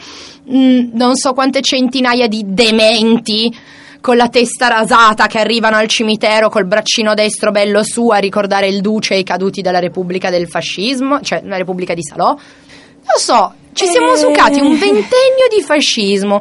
mm, 0.52 0.90
non 0.94 1.16
so 1.16 1.34
quante 1.34 1.62
centinaia 1.62 2.28
di 2.28 2.42
dementi 2.44 3.56
con 4.02 4.18
la 4.18 4.30
testa 4.30 4.68
rasata 4.68 5.28
che 5.28 5.38
arrivano 5.38 5.76
al 5.76 5.88
cimitero 5.88 6.50
col 6.50 6.66
braccino 6.66 7.14
destro 7.14 7.52
bello 7.52 7.84
su 7.84 8.10
a 8.10 8.18
ricordare 8.18 8.68
il 8.68 8.82
duce 8.82 9.14
e 9.14 9.20
i 9.20 9.24
caduti 9.24 9.62
della 9.62 9.78
Repubblica 9.78 10.32
del 10.32 10.48
fascismo, 10.48 11.22
cioè 11.22 11.42
la 11.44 11.58
Repubblica 11.58 11.94
di 11.94 12.02
Salò. 12.04 12.30
Non 12.30 13.18
so, 13.18 13.54
ci 13.74 13.86
siamo 13.86 14.14
Eh. 14.14 14.18
sucati 14.18 14.60
un 14.60 14.72
ventennio 14.78 15.48
di 15.56 15.62
fascismo 15.64 16.40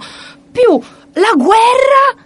più 0.50 0.80
la 1.14 1.32
guerra 1.36 2.23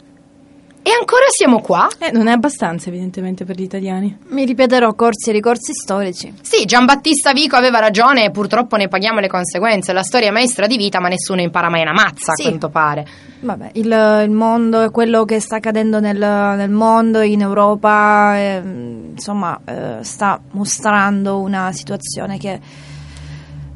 E 0.88 0.90
ancora 0.98 1.26
siamo 1.28 1.60
qua? 1.60 1.86
Eh, 1.98 2.10
non 2.12 2.28
è 2.28 2.32
abbastanza, 2.32 2.88
evidentemente, 2.88 3.44
per 3.44 3.56
gli 3.56 3.62
italiani. 3.62 4.16
Mi 4.28 4.46
ripeterò 4.46 4.94
corsi 4.94 5.28
e 5.28 5.32
ricorsi 5.34 5.74
storici. 5.74 6.32
Sì, 6.40 6.64
Giambattista 6.64 7.34
Vico 7.34 7.56
aveva 7.56 7.78
ragione 7.78 8.24
e 8.24 8.30
purtroppo 8.30 8.76
ne 8.76 8.88
paghiamo 8.88 9.20
le 9.20 9.28
conseguenze. 9.28 9.92
La 9.92 10.02
storia 10.02 10.28
è 10.28 10.30
maestra 10.30 10.66
di 10.66 10.78
vita, 10.78 10.98
ma 10.98 11.08
nessuno 11.08 11.42
impara 11.42 11.68
mai 11.68 11.82
una 11.82 11.92
mazza, 11.92 12.32
Sì. 12.32 12.40
a 12.40 12.44
quanto 12.48 12.70
pare. 12.70 13.06
Vabbè, 13.40 13.72
il, 13.74 14.22
il 14.24 14.30
mondo 14.30 14.80
è 14.80 14.90
quello 14.90 15.26
che 15.26 15.40
sta 15.40 15.56
accadendo 15.56 16.00
nel, 16.00 16.16
nel 16.16 16.70
mondo, 16.70 17.20
in 17.20 17.42
Europa, 17.42 18.38
ehm, 18.38 19.10
insomma, 19.10 19.60
eh, 19.66 19.96
sta 20.00 20.40
mostrando 20.52 21.38
una 21.40 21.70
situazione 21.72 22.38
che 22.38 22.58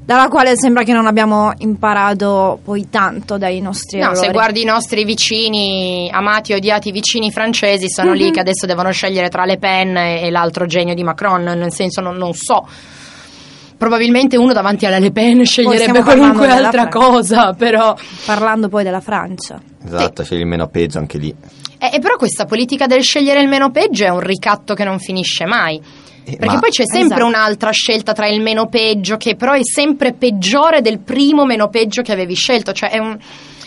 dalla 0.05 0.29
quale 0.29 0.53
sembra 0.57 0.83
che 0.83 0.93
non 0.93 1.07
abbiamo 1.07 1.53
imparato 1.59 2.59
poi 2.65 2.89
tanto 2.91 3.39
dai 3.39 3.61
nostri 3.61 3.99
No, 4.01 4.11
errori. 4.11 4.27
se 4.27 4.33
guardi 4.33 4.63
i 4.63 4.65
nostri 4.65 5.05
vicini, 5.05 6.11
amati 6.13 6.53
e 6.53 6.57
odiati 6.57 6.91
vicini 6.91 7.31
francesi, 7.31 7.89
sono 7.89 8.13
lì 8.13 8.31
che 8.31 8.41
adesso 8.41 8.67
devono 8.67 8.91
scegliere 8.91 9.29
tra 9.29 9.45
Le 9.45 9.59
Pen 9.59 9.97
e, 9.97 10.23
e 10.27 10.31
l'altro 10.31 10.67
genio 10.67 10.95
di 10.95 11.03
Macron, 11.05 11.43
nel 11.43 11.73
senso 11.73 12.01
non, 12.01 12.17
non 12.17 12.33
so. 12.35 12.67
Probabilmente 13.77 14.37
uno 14.37 14.53
davanti 14.53 14.87
alla 14.87 14.99
Le 14.99 15.11
Pen 15.11 15.45
sceglierebbe 15.45 16.03
qualunque 16.03 16.49
altra 16.49 16.89
Francia. 16.89 16.99
cosa, 16.99 17.53
però... 17.53 17.97
Parlando 18.25 18.69
poi 18.69 18.85
della 18.85 19.01
Francia. 19.01 19.61
Esatto, 19.85 20.23
scegli 20.23 20.41
il 20.41 20.47
meno 20.47 20.69
peggio 20.69 20.99
anche 20.99 21.19
lì. 21.19 21.35
Eh, 21.79 21.91
e 21.95 21.99
però 21.99 22.15
questa 22.17 22.45
politica 22.45 22.87
del 22.87 23.03
scegliere 23.03 23.41
il 23.41 23.49
meno 23.49 23.71
peggio 23.73 24.05
è 24.05 24.09
un 24.09 24.21
ricatto 24.21 24.75
che 24.75 24.85
non 24.85 25.01
finisce 25.01 25.47
mai. 25.47 25.81
Eh, 26.25 26.37
Perché 26.37 26.55
ma- 26.55 26.61
poi 26.61 26.71
c'è 26.71 26.85
sempre 26.87 27.17
Esatto. 27.17 27.27
un'altra 27.27 27.71
scelta 27.73 28.13
tra 28.13 28.29
il 28.29 28.41
meno 28.41 28.67
peggio, 28.69 29.17
che 29.17 29.35
però 29.35 29.53
è 29.53 29.61
sempre 29.63 30.13
peggiore 30.13 30.81
del 30.81 31.01
primo 31.01 31.45
meno 31.45 31.69
peggio 31.69 32.03
che 32.03 32.13
avevi 32.13 32.35
scelto. 32.35 32.73
Cioè 32.73 32.91
è 32.91 32.99
un, 32.99 33.19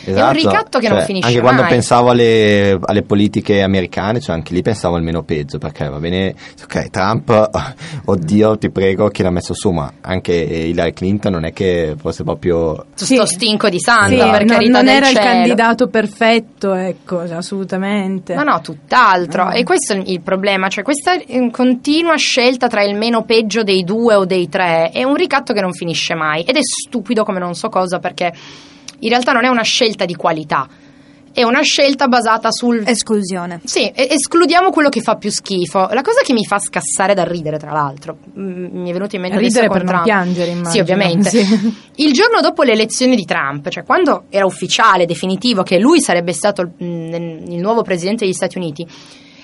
è 0.06 0.12
un 0.12 0.18
Esatto, 0.18 0.34
ricatto 0.34 0.80
che 0.80 0.88
non 0.88 0.98
cioè, 0.98 1.06
finisce 1.08 1.28
Anche 1.28 1.42
mai. 1.42 1.52
quando 1.54 1.70
pensavo 1.74 2.10
alle, 2.10 2.78
alle 2.82 3.02
politiche 3.04 3.62
americane, 3.62 4.20
cioè 4.20 4.36
anche 4.36 4.54
lì 4.54 4.62
pensavo 4.62 4.96
al 4.96 5.04
meno 5.04 5.24
peggio, 5.24 5.58
perché 5.58 5.88
va 5.90 5.98
bene, 6.00 6.34
ok, 6.64 6.90
Trump, 6.90 7.50
oddio, 8.06 8.58
ti 8.58 8.70
prego, 8.70 9.10
chi 9.10 9.24
l'ha 9.24 9.30
messo 9.32 9.54
su, 9.54 9.72
ma 9.72 9.92
anche 10.02 10.34
Hillary 10.34 10.94
Clinton 10.94 11.32
non 11.34 11.46
è 11.46 11.54
che 11.54 11.96
fosse 11.98 12.24
proprio... 12.24 12.86
Sto 12.94 13.06
Sì. 13.06 13.22
stinco 13.26 13.70
di 13.70 13.80
santa, 13.80 14.10
Sì, 14.10 14.16
per 14.18 14.46
non, 14.46 14.48
carità 14.58 14.72
non 14.72 14.86
del 14.86 14.96
era 14.96 15.10
il 15.10 15.16
cielo. 15.16 15.26
candidato 15.30 15.88
perfetto, 15.88 16.74
ecco, 16.74 17.20
assolutamente. 17.20 18.34
No, 18.36 18.44
no, 18.44 18.62
tutt'altro. 18.62 19.46
No. 19.46 19.52
E 19.52 19.64
questo 19.64 19.94
è 19.94 20.02
il 20.06 20.22
problema, 20.22 20.68
cioè 20.70 20.84
questa 20.84 21.14
eh, 21.16 21.50
continua 21.52 22.16
scelta 22.16 22.68
tra 22.68 22.84
il 22.84 22.96
meno 22.96 23.24
peggio 23.24 23.64
dei 23.64 23.84
due 23.84 24.16
o 24.16 24.26
dei 24.26 24.48
tre 24.50 24.90
è 24.92 25.04
un 25.04 25.16
ricatto 25.16 25.54
che 25.54 25.62
non 25.62 25.74
finisce 25.74 26.14
mai 26.16 26.44
ed 26.44 26.56
è 26.56 26.62
stupido 26.62 27.24
come 27.24 27.40
non 27.40 27.54
so 27.56 27.70
cosa 27.70 28.00
perché 28.00 28.34
in 29.00 29.10
realtà 29.10 29.32
non 29.32 29.46
è 29.46 29.48
una 29.48 29.64
scelta 29.64 30.06
di 30.06 30.16
qualità, 30.16 30.68
è 31.34 31.44
una 31.44 31.62
scelta 31.64 32.08
basata 32.08 32.50
sul... 32.50 32.82
Esclusione. 32.86 33.60
Sì, 33.66 33.92
escludiamo 33.94 34.70
quello 34.70 34.88
che 34.88 35.02
fa 35.02 35.16
più 35.16 35.30
schifo. 35.30 35.90
La 35.92 36.02
cosa 36.02 36.22
che 36.24 36.32
mi 36.32 36.46
fa 36.46 36.60
scassare 36.60 37.14
da 37.14 37.26
ridere, 37.26 37.58
tra 37.58 37.74
l'altro, 37.74 38.20
mi 38.36 38.90
è 38.90 38.94
venuto 38.94 39.18
in 39.18 39.22
mente 39.22 39.38
Ridere 39.40 39.68
per 39.68 39.80
non 39.84 39.88
Trump. 39.88 40.04
piangere, 40.06 40.52
immagino. 40.52 40.70
Sì, 40.72 40.80
ovviamente. 40.80 41.30
Sì. 41.30 41.74
Il 42.04 42.14
giorno 42.14 42.40
dopo 42.40 42.64
le 42.64 42.72
elezioni 42.72 43.18
di 43.18 43.26
Trump, 43.26 43.68
cioè 43.68 43.84
quando 43.84 44.28
era 44.30 44.46
ufficiale, 44.46 45.06
definitivo, 45.06 45.64
che 45.64 45.78
lui 45.78 46.00
sarebbe 46.00 46.32
stato 46.32 46.62
il, 46.62 46.72
mm, 46.82 47.60
nuovo 47.60 47.82
presidente 47.82 48.24
degli 48.24 48.34
Stati 48.34 48.58
Uniti, 48.58 48.88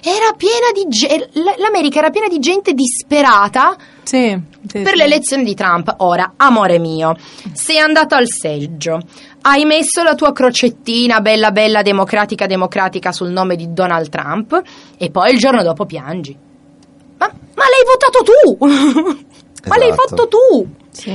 era 0.03 0.33
piena 0.35 0.71
di 0.73 0.85
ge- 0.87 1.29
l'America 1.59 1.99
era 1.99 2.09
piena 2.09 2.27
di 2.27 2.39
gente 2.39 2.73
disperata 2.73 3.75
Sì, 4.01 4.35
sì, 4.65 4.79
per 4.81 4.93
sì. 4.93 4.95
le 4.95 5.03
elezioni 5.03 5.43
di 5.43 5.53
Trump. 5.53 5.93
Ora, 5.97 6.33
amore 6.37 6.79
mio, 6.79 7.15
sei 7.53 7.77
andato 7.77 8.15
al 8.15 8.25
seggio, 8.27 8.99
hai 9.41 9.65
messo 9.65 10.03
la 10.03 10.15
tua 10.15 10.31
crocettina 10.33 11.19
bella 11.19 11.51
bella 11.51 11.81
democratica 11.81 12.45
democratica 12.45 13.11
sul 13.11 13.29
nome 13.29 13.55
di 13.55 13.73
Donald 13.73 14.09
Trump 14.09 14.61
e 14.97 15.09
poi 15.09 15.31
il 15.31 15.37
giorno 15.39 15.63
dopo 15.63 15.85
piangi. 15.85 16.37
Ma, 17.17 17.27
ma 17.55 17.63
l'hai 17.63 17.85
votato 17.85 18.23
tu! 18.23 18.57
ma 19.69 19.77
l'hai 19.77 19.89
Esatto. 19.89 20.07
fatto 20.07 20.27
tu! 20.27 20.67
Sì. 20.91 21.11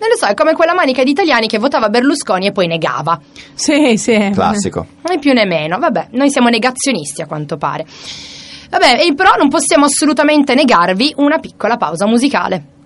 Non 0.00 0.10
lo 0.10 0.16
so, 0.16 0.26
è 0.26 0.34
come 0.34 0.52
quella 0.54 0.74
manica 0.74 1.02
di 1.02 1.10
italiani 1.10 1.48
che 1.48 1.58
votava 1.58 1.88
Berlusconi 1.88 2.46
e 2.46 2.52
poi 2.52 2.68
negava. 2.68 3.20
sì, 3.54 3.96
sì. 3.96 4.30
Classico. 4.32 4.86
Né 5.08 5.18
più 5.18 5.32
né 5.32 5.44
meno. 5.44 5.78
Vabbè, 5.78 6.08
noi 6.12 6.30
siamo 6.30 6.48
negazionisti 6.48 7.20
a 7.20 7.26
quanto 7.26 7.56
pare. 7.56 7.84
Vabbè, 8.70 9.12
però 9.14 9.30
non 9.36 9.48
possiamo 9.48 9.86
assolutamente 9.86 10.54
negarvi 10.54 11.14
una 11.16 11.38
piccola 11.38 11.76
pausa 11.76 12.06
musicale. 12.06 12.76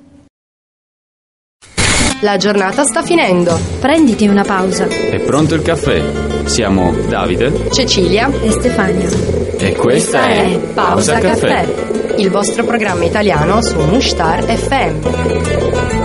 La 2.22 2.36
giornata 2.36 2.82
sta 2.84 3.02
finendo. 3.02 3.58
Prenditi 3.80 4.26
una 4.28 4.42
pausa. 4.44 4.86
È 4.86 5.20
pronto 5.20 5.54
il 5.54 5.62
caffè? 5.62 6.02
Siamo 6.44 6.92
Davide 7.08 7.68
Cecilia, 7.70 8.30
E 8.42 8.50
Stefania. 8.50 9.08
e 9.58 9.72
questa 9.74 10.26
è 10.28 10.58
Pausa 10.74 11.18
Caffè. 11.18 11.66
il 12.16 12.30
vostro 12.30 12.64
programma 12.64 13.04
italiano 13.04 13.62
su 13.62 13.78
Mushtar 13.80 14.42
FM. 14.44 16.01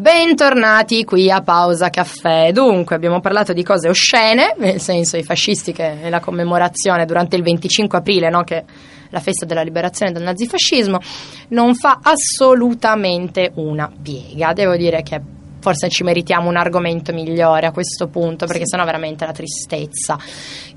Bentornati 0.00 1.04
qui 1.04 1.30
a 1.30 1.42
Pausa 1.42 1.90
Caffè. 1.90 2.52
Dunque, 2.52 2.96
abbiamo 2.96 3.20
parlato 3.20 3.52
di 3.52 3.62
cose 3.62 3.90
oscene, 3.90 4.54
nel 4.56 4.80
senso 4.80 5.18
i 5.18 5.22
fascisti 5.22 5.72
che 5.72 6.00
è 6.00 6.08
la 6.08 6.20
commemorazione 6.20 7.04
durante 7.04 7.36
il 7.36 7.42
25 7.42 7.98
aprile, 7.98 8.30
no, 8.30 8.42
che 8.42 8.56
è 8.56 8.64
la 9.10 9.20
festa 9.20 9.44
della 9.44 9.60
liberazione 9.60 10.10
dal 10.10 10.22
nazifascismo, 10.22 11.00
non 11.48 11.74
fa 11.74 11.98
assolutamente 12.02 13.52
una 13.56 13.92
piega. 14.02 14.54
Devo 14.54 14.74
dire 14.74 15.02
che 15.02 15.20
forse 15.60 15.90
ci 15.90 16.02
meritiamo 16.02 16.48
un 16.48 16.56
argomento 16.56 17.12
migliore 17.12 17.66
a 17.66 17.70
questo 17.70 18.08
punto, 18.08 18.46
perché 18.46 18.62
sennò 18.64 18.86
veramente 18.86 19.26
la 19.26 19.32
tristezza 19.32 20.18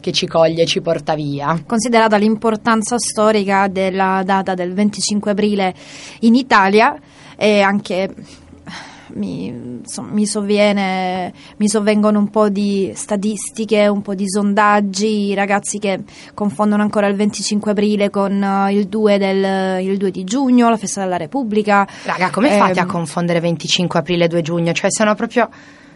che 0.02 0.12
ci 0.12 0.28
coglie 0.28 0.66
ci 0.66 0.82
porta 0.82 1.16
via. 1.16 1.64
Considerata 1.66 2.18
l'importanza 2.18 2.98
storica 2.98 3.70
della 3.70 4.22
data 4.26 4.54
del 4.54 4.74
25 4.74 5.32
aprile 5.32 5.74
in 6.20 6.36
Italia 6.36 6.94
e 7.38 7.62
anche 7.62 8.42
mi, 9.16 9.48
insomma, 9.48 10.12
mi 10.12 10.26
sovviene, 10.26 11.34
mi 11.58 11.68
sovvengono 11.68 12.20
un 12.20 12.30
po' 12.30 12.50
di 12.50 12.92
statistiche, 12.96 13.88
un 13.88 14.02
po' 14.02 14.16
di 14.16 14.28
sondaggi, 14.28 15.30
i 15.30 15.34
ragazzi 15.34 15.80
che 15.80 16.04
confondono 16.34 16.82
ancora 16.82 17.08
il 17.08 17.16
25 17.16 17.72
aprile 17.72 18.10
con 18.10 18.42
eh, 18.42 18.74
il 18.74 18.88
2, 18.88 19.18
del, 19.18 19.84
il 19.84 19.98
2 19.98 20.12
di 20.12 20.24
giugno, 20.24 20.70
la 20.70 20.78
festa 20.78 21.02
della 21.02 21.18
Repubblica. 21.18 21.88
Raga, 22.04 22.30
come 22.30 22.52
fate 22.52 22.80
a 22.80 22.84
Ehm, 22.84 22.90
confondere 22.90 23.40
25 23.40 24.00
aprile 24.00 24.26
e 24.26 24.28
2 24.28 24.42
giugno? 24.42 24.74
Cioè, 24.74 24.92
sono 24.92 25.16
proprio... 25.16 25.50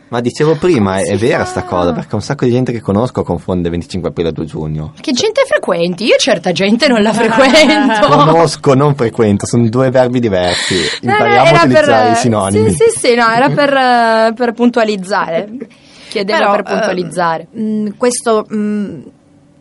Ma 0.10 0.22
dicevo 0.22 0.56
prima, 0.56 0.98
è, 1.00 1.06
è 1.08 1.18
vera 1.18 1.44
sta 1.44 1.64
cosa, 1.64 1.92
perché 1.92 2.16
un 2.16 2.22
sacco 2.22 2.46
di 2.46 2.52
gente 2.52 2.72
che 2.72 2.80
conosco 2.82 3.24
confonde 3.24 3.70
25 3.70 4.10
aprile 4.10 4.30
e 4.30 4.32
2 4.32 4.46
giugno. 4.46 4.94
Che 5.00 5.12
gente 5.12 5.42
frequenti? 5.46 6.06
Io 6.06 6.16
certa 6.18 6.52
gente 6.54 6.88
non 6.88 7.02
la 7.02 7.12
frequento. 7.14 8.08
Conosco, 8.08 8.74
non 8.74 8.96
frequento, 8.96 9.46
sono 9.46 9.68
due 9.68 9.90
verbi 9.90 10.20
diversi. 10.20 10.76
No, 11.02 11.12
Impariamo 11.12 11.42
a 11.42 11.48
era 11.48 11.58
utilizzare 11.60 12.04
per- 12.08 12.12
i 12.12 12.16
sinonimi. 12.16 12.70
Sì, 12.70 12.76
sì, 12.76 13.00
sì, 13.08 13.16
no, 13.16 13.28
era 13.30 13.50
per, 13.50 13.74
eh, 13.74 14.34
per 14.34 14.54
puntualizzare. 14.54 15.50
Chiedevo 16.08 16.38
Però, 16.40 16.52
per 16.54 16.64
puntualizzare. 16.64 17.48
eh, 17.54 17.60
mh, 17.60 17.98
questo 17.98 18.46
mh, 18.48 19.00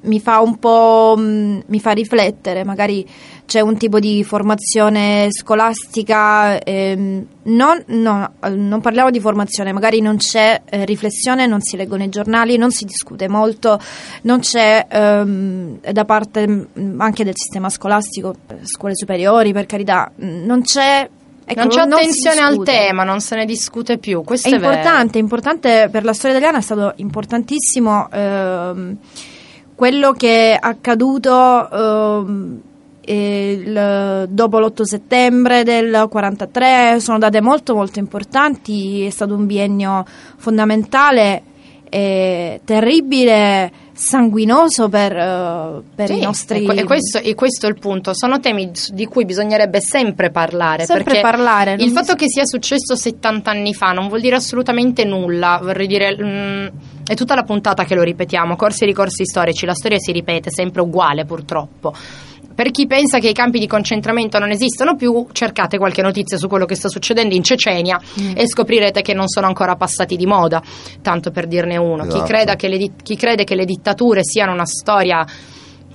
mi 0.07 0.21
fa 0.21 0.41
un 0.41 0.59
po' 0.59 1.15
mh, 1.17 1.65
mi 1.67 1.81
fa 1.81 1.93
riflettere, 1.93 2.65
magari 2.65 3.07
c'è 3.47 3.61
un 3.61 3.77
tipo 3.77 4.01
di 4.01 4.25
formazione 4.25 5.29
scolastica, 5.31 6.59
ehm, 6.59 7.27
non, 7.45 7.81
no, 7.87 8.33
non 8.49 8.81
parliamo 8.81 9.11
di 9.11 9.21
formazione, 9.21 9.73
magari 9.73 10.01
non 10.01 10.17
c'è 10.17 10.63
eh, 10.69 10.85
riflessione, 10.85 11.47
non 11.47 11.61
si 11.61 11.77
leggono 11.77 12.03
i 12.03 12.09
giornali, 12.09 12.57
non 12.57 12.73
si 12.73 12.85
discute 12.85 13.29
molto, 13.29 13.79
non 14.23 14.41
c'è 14.41 14.87
ehm, 14.91 15.79
da 15.93 16.05
parte 16.05 16.47
mh, 16.47 16.95
anche 16.99 17.23
del 17.23 17.35
sistema 17.37 17.69
scolastico, 17.69 18.35
eh, 18.49 18.57
scuole 18.65 18.97
superiori 18.97 19.53
per 19.53 19.67
carità, 19.67 20.11
mh, 20.15 20.45
non 20.45 20.63
c'è... 20.63 21.09
ecco, 21.45 21.61
non 21.61 21.69
c'è 21.69 21.81
attenzione 21.83 22.41
al 22.41 22.49
discute. 22.49 22.73
tema, 22.73 23.05
non 23.05 23.21
se 23.21 23.37
ne 23.37 23.45
discute 23.45 23.99
più. 23.99 24.25
Questo 24.25 24.49
È 24.49 24.55
è, 24.55 24.59
vero. 24.59 24.73
importante, 24.73 25.19
è 25.19 25.23
importante 25.23 25.89
per 25.89 26.03
la 26.05 26.13
storia 26.13 26.37
italiana, 26.37 26.59
è 26.59 26.63
stato 26.63 26.95
importantissimo 26.97 28.09
ehm, 28.11 28.97
quello 29.77 30.13
che 30.13 30.53
è 30.55 30.59
accaduto 30.61 31.71
ehm, 31.71 32.61
il- 33.09 34.27
dopo 34.29 34.59
l'8 34.59 34.83
settembre 34.83 35.63
del 35.63 36.07
43, 36.11 36.99
sono 36.99 37.19
date 37.19 37.41
molto 37.41 37.75
molto 37.75 38.01
importanti, 38.01 39.05
è 39.05 39.11
stato 39.11 39.35
un 39.35 39.47
biennio 39.47 40.05
fondamentale, 40.39 41.43
eh, 41.89 42.61
terribile, 42.65 43.71
sanguinoso 43.93 44.89
per, 44.89 45.17
eh, 45.17 45.83
per 45.95 46.09
Sì, 46.09 46.19
i 46.19 46.21
nostri... 46.21 46.63
e, 46.63 46.65
que- 46.65 46.75
e 46.81 46.85
questo, 46.85 47.19
e 47.19 47.35
questo 47.35 47.67
è 47.67 47.69
il 47.69 47.79
punto. 47.79 48.13
Sono 48.13 48.41
temi 48.41 48.73
di 48.93 49.07
cui 49.07 49.25
bisognerebbe 49.25 49.81
sempre 49.81 50.31
parlare. 50.31 50.85
Sempre 50.85 51.21
parlare, 51.21 51.77
Il 51.79 51.91
fatto 51.93 52.15
che 52.15 52.29
sia 52.29 52.45
successo 52.45 52.97
70 52.97 53.51
anni 53.51 53.73
fa 53.73 53.93
non 53.93 54.09
vuol 54.09 54.21
dire 54.21 54.35
assolutamente 54.37 55.05
nulla. 55.05 55.61
Vorrei 55.63 55.87
dire. 55.87 56.17
mm, 56.21 56.67
è 57.07 57.15
tutta 57.15 57.35
la 57.35 57.43
puntata 57.45 57.85
che 57.85 57.95
lo 57.95 58.03
ripetiamo. 58.03 58.57
Corsi 58.57 58.83
e 58.85 58.87
ricorsi 58.87 59.25
storici. 59.25 59.65
La 59.67 59.75
storia 59.75 59.99
si 59.99 60.13
ripete 60.13 60.51
sempre 60.51 60.83
uguale, 60.83 61.25
purtroppo. 61.25 61.93
Per 62.55 62.71
chi 62.71 62.87
pensa 62.87 63.19
che 63.19 63.29
i 63.29 63.35
campi 63.35 63.59
di 63.59 63.67
concentramento 63.67 64.39
non 64.39 64.51
esistono 64.51 64.97
più, 64.97 65.27
cercate 65.33 65.77
qualche 65.77 66.01
notizia 66.01 66.39
su 66.39 66.49
quello 66.49 66.65
che 66.65 66.75
sta 66.75 66.89
succedendo 66.89 67.35
in 67.35 67.43
Cecenia 67.43 68.01
e 68.35 68.49
scoprirete 68.49 69.03
che 69.03 69.13
non 69.13 69.29
sono 69.29 69.47
ancora 69.47 69.77
passati 69.77 70.17
di 70.17 70.25
moda, 70.25 70.63
tanto 71.03 71.31
per 71.31 71.47
dirne 71.49 71.77
uno. 71.77 72.07
Chi, 72.07 72.17
Esatto. 72.17 72.57
che 72.57 72.69
le 72.69 72.79
di- 72.79 72.93
chi 73.03 73.15
crede 73.15 73.45
che 73.45 73.57
le 73.57 73.67
dittature 73.67 74.21
siano 74.25 74.53
una 74.53 74.65
storia 74.65 75.23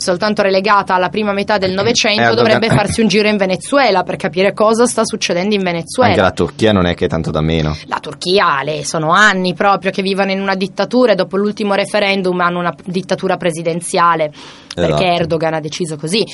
soltanto 0.02 0.42
relegata 0.42 0.96
alla 0.96 1.10
prima 1.10 1.32
metà 1.32 1.58
del 1.58 1.72
Novecento 1.74 2.22
Erdogan- 2.22 2.44
dovrebbe 2.44 2.68
farsi 2.76 3.02
un 3.02 3.08
giro 3.08 3.28
in 3.28 3.38
Venezuela 3.38 4.04
per 4.04 4.16
capire 4.16 4.54
cosa 4.54 4.86
sta 4.86 5.06
succedendo 5.06 5.54
in 5.56 5.62
Venezuela. 5.62 6.12
Anche 6.12 6.22
la 6.22 6.32
Turchia 6.32 6.72
non 6.72 6.86
è 6.86 6.96
che 6.96 7.06
è 7.06 7.08
tanto 7.08 7.32
da 7.32 7.42
meno. 7.42 7.78
La 7.86 8.00
Turchia 8.00 8.64
le, 8.64 8.84
sono 8.84 9.12
anni 9.12 9.54
proprio 9.54 9.92
che 9.92 10.02
vivono 10.02 10.32
in 10.32 10.42
una 10.42 10.56
dittatura 10.56 11.12
e 11.12 11.16
dopo 11.16 11.38
l'ultimo 11.38 11.76
referendum 11.76 12.40
hanno 12.42 12.60
una 12.60 12.74
dittatura 12.84 13.38
presidenziale 13.38 14.32
perché 14.74 14.94
Esatto. 14.94 15.04
Erdogan 15.04 15.54
ha 15.54 15.60
deciso 15.60 15.96
così. 15.98 16.26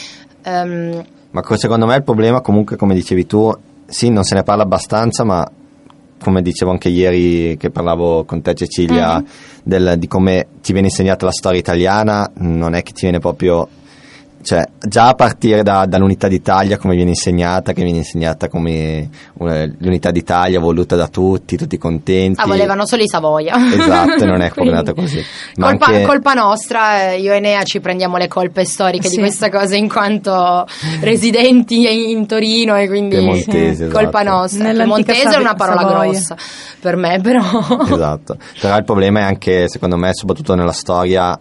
Ehm, 0.44 1.06
Ma 1.32 1.42
co- 1.42 1.58
secondo 1.58 1.86
me 1.86 1.96
il 1.96 2.04
problema 2.04 2.42
comunque, 2.42 2.78
come 2.78 2.94
dicevi 2.94 3.26
tu, 3.26 3.54
sì, 3.86 4.10
non 4.10 4.24
se 4.24 4.36
ne 4.36 4.44
parla 4.44 4.64
abbastanza, 4.64 5.24
ma 5.24 5.50
come 6.20 6.42
dicevo 6.42 6.72
anche 6.72 6.90
ieri 6.90 7.58
che 7.58 7.70
parlavo 7.70 8.24
con 8.26 8.42
te 8.42 8.54
Cecilia, 8.56 9.18
Mhm. 9.20 9.26
del- 9.64 9.96
di 9.98 10.08
come 10.08 10.48
ti 10.62 10.72
viene 10.74 10.88
insegnata 10.88 11.26
la 11.26 11.32
storia 11.32 11.60
italiana, 11.60 12.30
non 12.38 12.74
è 12.74 12.84
che 12.84 12.92
ti 12.94 13.02
viene 13.02 13.20
proprio... 13.20 13.68
Cioè, 14.48 14.64
già 14.80 15.10
a 15.10 15.14
partire 15.14 15.62
da- 15.62 15.86
dall'unità 15.86 16.30
d'Italia, 16.30 16.78
come 16.78 16.96
viene 16.96 17.10
insegnata, 17.10 17.74
che 17.74 17.84
viene 17.84 17.98
insegnata 17.98 18.48
come 18.48 19.10
eh, 19.42 19.74
l'unità 19.80 20.10
d'Italia 20.10 20.58
voluta 20.62 20.96
da 20.96 21.10
tutti, 21.10 21.58
tutti 21.58 21.78
contenti. 21.78 22.40
ah, 22.40 22.46
volevano 22.46 22.86
solo 22.86 23.04
i 23.04 23.10
Savoia. 23.10 23.56
Esatto, 23.58 24.24
non 24.24 24.40
è 24.40 24.50
Quindi, 24.56 24.72
andata 24.74 24.94
così. 24.94 25.22
Ma 25.58 25.68
Colpa, 25.72 25.86
anche- 25.88 26.06
colpa 26.06 26.34
nostra, 26.34 27.12
eh, 27.12 27.20
io 27.20 27.34
e 27.34 27.42
Nea 27.42 27.62
ci 27.64 27.82
prendiamo 27.82 28.16
le 28.16 28.30
colpe 28.30 28.64
storiche 28.64 29.10
di 29.10 29.16
Sì. 29.16 29.20
questa 29.20 29.50
cosa 29.50 29.76
in 29.76 29.90
quanto 29.90 30.66
residenti 31.02 32.10
in 32.12 32.26
Torino 32.26 32.78
e 32.78 32.88
quindi 32.88 33.18
Piemontesi, 33.18 33.84
esatto. 33.84 33.92
colpa 33.92 34.24
nostra. 34.24 34.72
Piemontese 34.72 35.36
è 35.36 35.40
una 35.40 35.56
parola 35.56 35.82
Savoia. 35.82 36.10
grossa 36.12 36.36
per 36.80 36.96
me, 36.96 37.20
però. 37.22 37.42
Esatto, 37.84 38.38
però 38.62 38.78
il 38.78 38.84
problema 38.86 39.20
è 39.20 39.24
anche, 39.24 39.68
secondo 39.68 39.98
me, 39.98 40.14
soprattutto 40.14 40.56
nella 40.56 40.72
storia, 40.72 41.38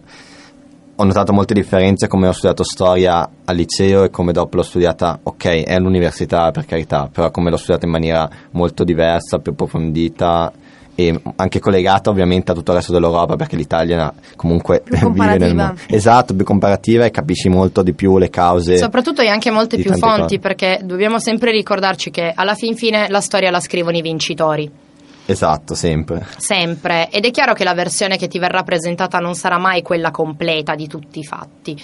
ho 0.99 1.03
notato 1.03 1.31
molte 1.31 1.53
differenze 1.53 2.07
come 2.07 2.27
ho 2.27 2.31
studiato 2.31 2.63
storia 2.63 3.29
al 3.45 3.55
liceo 3.55 4.03
e 4.03 4.09
come 4.09 4.31
dopo 4.31 4.57
l'ho 4.57 4.63
studiata, 4.63 5.19
ok, 5.21 5.63
è 5.63 5.75
all'università 5.75 6.49
per 6.49 6.65
carità, 6.65 7.07
però 7.11 7.29
come 7.29 7.51
l'ho 7.51 7.57
studiata 7.57 7.85
in 7.85 7.91
maniera 7.91 8.27
molto 8.51 8.83
diversa, 8.83 9.37
più 9.37 9.51
approfondita 9.51 10.51
e 10.95 11.21
anche 11.35 11.59
collegata 11.59 12.09
ovviamente 12.09 12.51
a 12.51 12.55
tutto 12.55 12.71
il 12.71 12.77
resto 12.77 12.91
dell'Europa 12.91 13.35
perché 13.35 13.55
l'Italia 13.55 14.11
comunque 14.35 14.81
vive 14.89 15.37
nel 15.37 15.55
mondo. 15.55 15.79
Esatto, 15.87 16.33
più 16.33 16.43
comparativa 16.43 17.05
e 17.05 17.11
capisci 17.11 17.47
molto 17.47 17.83
di 17.83 17.93
più 17.93 18.17
le 18.17 18.31
cause. 18.31 18.77
Soprattutto 18.77 19.21
hai 19.21 19.29
anche 19.29 19.51
molte 19.51 19.77
più 19.77 19.93
fonti 19.95 20.21
cose. 20.21 20.39
perché 20.39 20.79
dobbiamo 20.83 21.19
sempre 21.19 21.51
ricordarci 21.51 22.09
che 22.09 22.31
alla 22.33 22.55
fin 22.55 22.75
fine 22.75 23.05
la 23.09 23.21
storia 23.21 23.51
la 23.51 23.59
scrivono 23.59 23.97
i 23.97 24.01
vincitori. 24.01 24.85
Esatto, 25.29 25.75
sempre. 25.75 26.25
sempre 26.37 27.09
ed 27.09 27.25
è 27.25 27.31
chiaro 27.31 27.53
che 27.53 27.63
la 27.65 27.73
versione 27.73 28.17
che 28.17 28.27
ti 28.27 28.39
verrà 28.39 28.63
presentata 28.63 29.19
non 29.19 29.35
sarà 29.35 29.57
mai 29.57 29.81
quella 29.81 30.09
completa 30.09 30.73
di 30.73 30.87
tutti 30.87 31.19
i 31.19 31.25
fatti, 31.25 31.77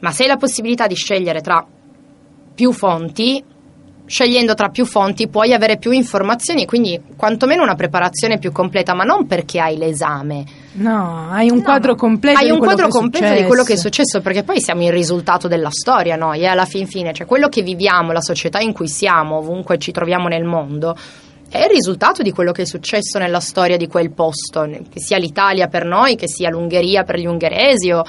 ma 0.00 0.12
se 0.12 0.22
hai 0.22 0.28
la 0.28 0.36
possibilità 0.36 0.86
di 0.86 0.94
scegliere 0.94 1.40
tra 1.40 1.66
più 2.54 2.72
fonti, 2.72 3.42
scegliendo 4.06 4.54
tra 4.54 4.68
più 4.68 4.84
fonti 4.84 5.28
puoi 5.28 5.52
avere 5.54 5.76
più 5.78 5.90
informazioni 5.90 6.62
e 6.62 6.66
quindi 6.66 7.00
quantomeno 7.16 7.62
una 7.62 7.74
preparazione 7.74 8.38
più 8.38 8.52
completa, 8.52 8.94
ma 8.94 9.02
non 9.02 9.26
perché 9.26 9.58
hai 9.60 9.76
l'esame. 9.76 10.44
No, 10.74 11.28
hai 11.30 11.50
un 11.50 11.58
No, 11.58 11.62
quadro 11.62 11.94
completo 11.94 12.38
Hai 12.38 12.44
di 12.46 12.50
un 12.52 12.58
quello 12.58 12.74
quadro 12.74 12.90
che 12.92 12.96
è 12.96 13.00
completo 13.00 13.34
di 13.34 13.46
quello 13.46 13.62
che 13.64 13.72
è 13.72 13.76
successo. 13.76 14.18
successo, 14.18 14.20
perché 14.20 14.42
poi 14.44 14.60
siamo 14.60 14.82
il 14.84 14.92
risultato 14.92 15.48
della 15.48 15.70
storia, 15.70 16.16
noi, 16.16 16.40
e 16.42 16.46
alla 16.46 16.64
fin 16.64 16.86
fine, 16.86 17.12
cioè 17.12 17.26
quello 17.26 17.48
che 17.48 17.62
viviamo, 17.62 18.12
la 18.12 18.20
società 18.20 18.60
in 18.60 18.72
cui 18.72 18.88
siamo, 18.88 19.38
ovunque 19.38 19.78
ci 19.78 19.90
troviamo 19.90 20.28
nel 20.28 20.44
mondo, 20.44 20.96
è 21.54 21.62
il 21.62 21.70
risultato 21.70 22.22
di 22.22 22.32
quello 22.32 22.50
che 22.50 22.62
è 22.62 22.66
successo 22.66 23.20
nella 23.20 23.38
storia 23.38 23.76
di 23.76 23.86
quel 23.86 24.10
posto, 24.10 24.62
che 24.62 24.98
sia 24.98 25.18
l'Italia 25.18 25.68
per 25.68 25.84
noi, 25.84 26.16
che 26.16 26.26
sia 26.26 26.50
l'Ungheria 26.50 27.04
per 27.04 27.16
gli 27.16 27.26
ungheresi 27.26 27.92
o 27.92 28.04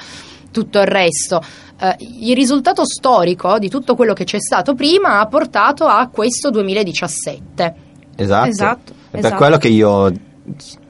tutto 0.50 0.80
il 0.80 0.86
resto. 0.86 1.40
Eh, 1.80 1.94
il 2.22 2.34
risultato 2.34 2.84
storico 2.84 3.60
di 3.60 3.68
tutto 3.68 3.94
quello 3.94 4.14
che 4.14 4.24
c'è 4.24 4.40
stato 4.40 4.74
prima 4.74 5.20
ha 5.20 5.26
portato 5.26 5.84
a 5.84 6.08
questo 6.08 6.50
2017. 6.50 7.74
Esatto. 8.16 8.48
Esatto, 8.48 8.92
È 8.92 9.10
per 9.10 9.20
esatto. 9.20 9.36
quello 9.36 9.58
che 9.58 9.68
io 9.68 10.12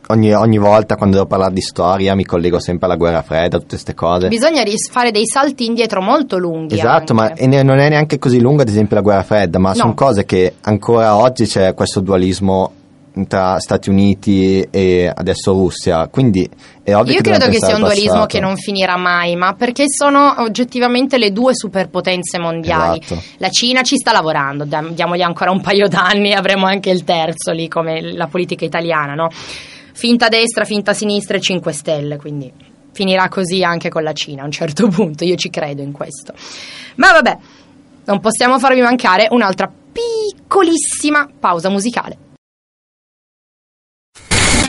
ogni, 0.09 0.33
ogni 0.33 0.59
volta 0.59 0.97
quando 0.97 1.17
devo 1.17 1.29
parlare 1.29 1.53
di 1.53 1.61
storia 1.61 2.15
mi 2.15 2.25
collego 2.25 2.59
sempre 2.59 2.87
alla 2.87 2.97
guerra 2.97 3.23
fredda, 3.23 3.59
tutte 3.59 3.71
queste 3.71 3.95
cose. 3.95 4.29
Bisogna 4.29 4.63
fare 4.91 5.11
dei 5.11 5.27
salti 5.27 5.65
indietro 5.67 6.01
molto 6.03 6.39
lunghi. 6.39 6.75
Esatto, 6.75 7.15
ma 7.15 7.25
anche. 7.25 7.43
e 7.43 7.47
ne- 7.47 7.63
non 7.63 7.79
è 7.79 7.89
neanche 7.89 8.19
così 8.19 8.41
lunga, 8.41 8.63
ad 8.63 8.69
esempio, 8.69 8.97
la 8.97 9.03
guerra 9.03 9.23
fredda, 9.23 9.59
ma 9.59 9.71
No. 9.71 9.75
sono 9.75 9.95
cose 9.95 10.25
che 10.25 10.55
ancora 10.63 11.17
oggi 11.17 11.47
c'è 11.47 11.75
questo 11.75 12.01
dualismo 12.01 12.73
tra 13.29 13.59
Stati 13.59 13.89
Uniti 13.89 14.61
e 14.71 15.11
adesso 15.13 15.53
Russia. 15.53 16.07
Quindi 16.09 16.47
è 16.83 16.95
ovvio 16.95 17.15
Io 17.15 17.21
che 17.23 17.31
credo 17.31 17.47
che 17.49 17.57
sia 17.59 17.75
un 17.75 17.81
dualismo 17.81 18.27
che 18.27 18.41
non 18.41 18.57
finirà 18.57 18.99
mai, 18.99 19.37
ma 19.37 19.55
perché 19.55 19.85
sono 19.89 20.35
oggettivamente 20.43 21.17
le 21.17 21.33
due 21.33 21.55
superpotenze 21.55 22.39
mondiali. 22.39 23.01
Esatto. 23.03 23.23
La 23.39 23.49
Cina 23.49 23.81
ci 23.81 23.97
sta 23.97 24.13
lavorando, 24.13 24.65
diamogli 24.65 25.23
ancora 25.23 25.51
un 25.51 25.63
paio 25.63 25.89
d'anni 25.89 26.33
e 26.33 26.35
avremo 26.35 26.67
anche 26.67 26.91
il 26.91 27.05
terzo 27.05 27.53
lì 27.53 27.69
come 27.69 28.13
la 28.13 28.27
politica 28.27 28.67
italiana, 28.67 29.15
no? 29.15 29.29
Finta 29.99 30.29
destra, 30.29 30.65
finta 30.65 30.93
sinistra 30.93 31.39
e 31.39 31.41
5 31.41 31.73
stelle, 31.73 32.19
quindi 32.19 32.53
finirà 32.93 33.29
così 33.31 33.63
anche 33.65 33.89
con 33.89 34.03
la 34.03 34.13
Cina 34.13 34.43
a 34.43 34.45
un 34.45 34.51
certo 34.51 34.89
punto, 34.93 35.25
io 35.25 35.37
ci 35.37 35.49
credo 35.49 35.81
in 35.81 35.93
questo. 35.93 36.35
Ma 36.97 37.13
vabbè, 37.13 37.39
non 38.05 38.21
possiamo 38.21 38.59
farvi 38.59 38.83
mancare 38.83 39.27
un'altra 39.31 39.73
piccolissima 39.93 41.27
pausa 41.41 41.71
musicale. 41.71 42.19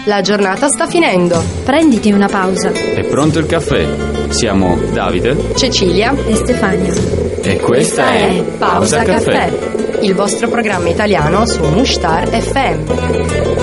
La 0.06 0.22
giornata 0.22 0.70
sta 0.70 0.88
finendo. 0.88 1.44
Prenditi 1.66 2.13
una 2.13 2.28
pausa. 2.30 2.72
È 2.72 3.04
pronto 3.04 3.40
il 3.40 3.48
caffè? 3.48 4.30
Siamo 4.32 4.78
Davide 4.94 5.54
Cecilia 5.58 6.13
E 6.26 6.36
Stefania. 6.36 6.94
e 7.42 7.60
questa 7.60 8.13
è 8.13 8.42
Pausa 8.58 9.04
Caffè. 9.04 10.00
il 10.04 10.13
vostro 10.13 10.48
programma 10.48 10.88
italiano 10.88 11.46
su 11.46 11.62
Mushtar 11.66 12.30
FM. 12.30 13.57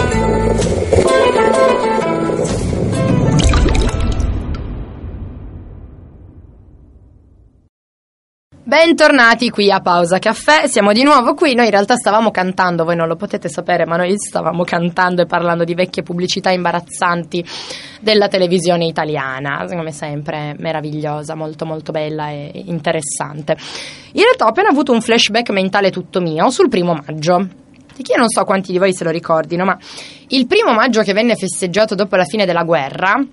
Bentornati 8.74 9.50
qui 9.50 9.70
a 9.70 9.78
Pausa 9.78 10.18
Caffè, 10.18 10.66
siamo 10.66 10.90
di 10.90 11.04
nuovo 11.04 11.34
qui, 11.34 11.54
noi 11.54 11.66
in 11.66 11.70
realtà 11.70 11.94
stavamo 11.94 12.32
cantando, 12.32 12.82
voi 12.82 12.96
non 12.96 13.06
lo 13.06 13.14
potete 13.14 13.48
sapere, 13.48 13.86
ma 13.86 13.94
noi 13.94 14.18
stavamo 14.18 14.64
cantando 14.64 15.22
e 15.22 15.26
parlando 15.26 15.62
di 15.62 15.74
vecchie 15.74 16.02
pubblicità 16.02 16.50
imbarazzanti 16.50 17.44
della 18.00 18.26
televisione 18.26 18.86
italiana, 18.86 19.64
come 19.68 19.92
sempre 19.92 20.56
meravigliosa, 20.58 21.36
molto 21.36 21.64
molto 21.64 21.92
bella 21.92 22.30
e 22.30 22.50
interessante. 22.66 23.56
In 24.14 24.22
realtà 24.22 24.46
ho 24.46 24.48
appena 24.48 24.70
avuto 24.70 24.90
un 24.90 25.00
flashback 25.00 25.50
mentale 25.50 25.92
tutto 25.92 26.20
mio 26.20 26.50
sul 26.50 26.68
primo 26.68 26.94
maggio. 26.94 27.46
Che 27.94 28.12
io 28.12 28.18
non 28.18 28.28
so 28.28 28.42
quanti 28.42 28.72
di 28.72 28.78
voi 28.78 28.92
se 28.92 29.04
lo 29.04 29.10
ricordino, 29.10 29.64
ma 29.64 29.78
il 30.30 30.48
primo 30.48 30.72
maggio 30.72 31.02
che 31.02 31.12
venne 31.12 31.36
festeggiato 31.36 31.94
dopo 31.94 32.16
la 32.16 32.24
fine 32.24 32.44
della 32.44 32.64
guerra 32.64 33.24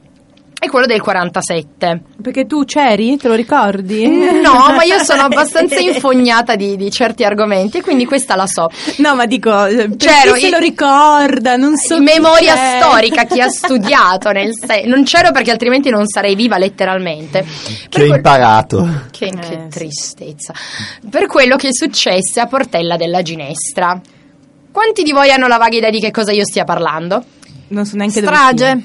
è 0.64 0.68
quello 0.70 0.86
del 0.86 1.02
47. 1.02 2.02
Perché 2.22 2.46
tu 2.46 2.66
c'eri, 2.66 3.18
te 3.18 3.28
lo 3.28 3.34
ricordi? 3.34 4.06
No, 4.08 4.72
ma 4.76 4.84
io 4.84 5.04
sono 5.04 5.24
abbastanza 5.26 5.80
infognata 5.80 6.56
di, 6.56 6.76
di 6.78 6.92
certi 6.92 7.24
argomenti 7.24 7.80
e 7.80 7.82
quindi 7.82 8.06
questa 8.06 8.36
la 8.36 8.46
so. 8.46 8.70
No, 8.98 9.16
ma 9.16 9.26
dico, 9.26 9.66
eh, 9.66 9.90
C'ero 9.98 10.34
chi 10.34 10.42
se 10.42 10.50
lo 10.52 10.60
ricorda, 10.60 11.56
non 11.56 11.76
so 11.78 11.96
In 11.96 12.04
memoria 12.04 12.54
c'è. 12.54 12.80
storica, 12.80 13.24
chi 13.24 13.42
ha 13.42 13.50
studiato 13.50 14.30
nel 14.32 14.52
se- 14.56 14.84
Non 14.86 15.04
c'ero 15.04 15.32
perché 15.32 15.50
altrimenti 15.50 15.90
non 15.90 16.06
sarei 16.06 16.36
viva 16.36 16.60
letteralmente. 16.60 17.40
Che 17.44 17.88
Per 17.90 18.02
ho 18.02 18.06
quel- 18.06 18.16
imparato. 18.18 18.88
Che, 19.10 19.26
Eh, 19.26 19.30
che 19.40 19.60
sì. 19.64 19.68
tristezza. 19.80 20.54
Per 21.10 21.26
quello 21.26 21.56
che 21.56 21.70
successe 21.74 22.40
a 22.40 22.46
Portella 22.46 22.98
della 22.98 23.24
Ginestra. 23.24 24.00
Quanti 24.72 25.02
di 25.02 25.12
voi 25.12 25.32
hanno 25.32 25.48
la 25.48 25.58
vaga 25.58 25.76
idea 25.78 25.90
di 25.90 26.00
che 26.00 26.12
cosa 26.12 26.32
io 26.32 26.44
stia 26.46 26.66
parlando? 26.66 27.24
Non 27.70 27.84
so 27.86 27.96
neanche 27.96 28.22
dove 28.22 28.36
Strage. 28.36 28.66
sia. 28.66 28.84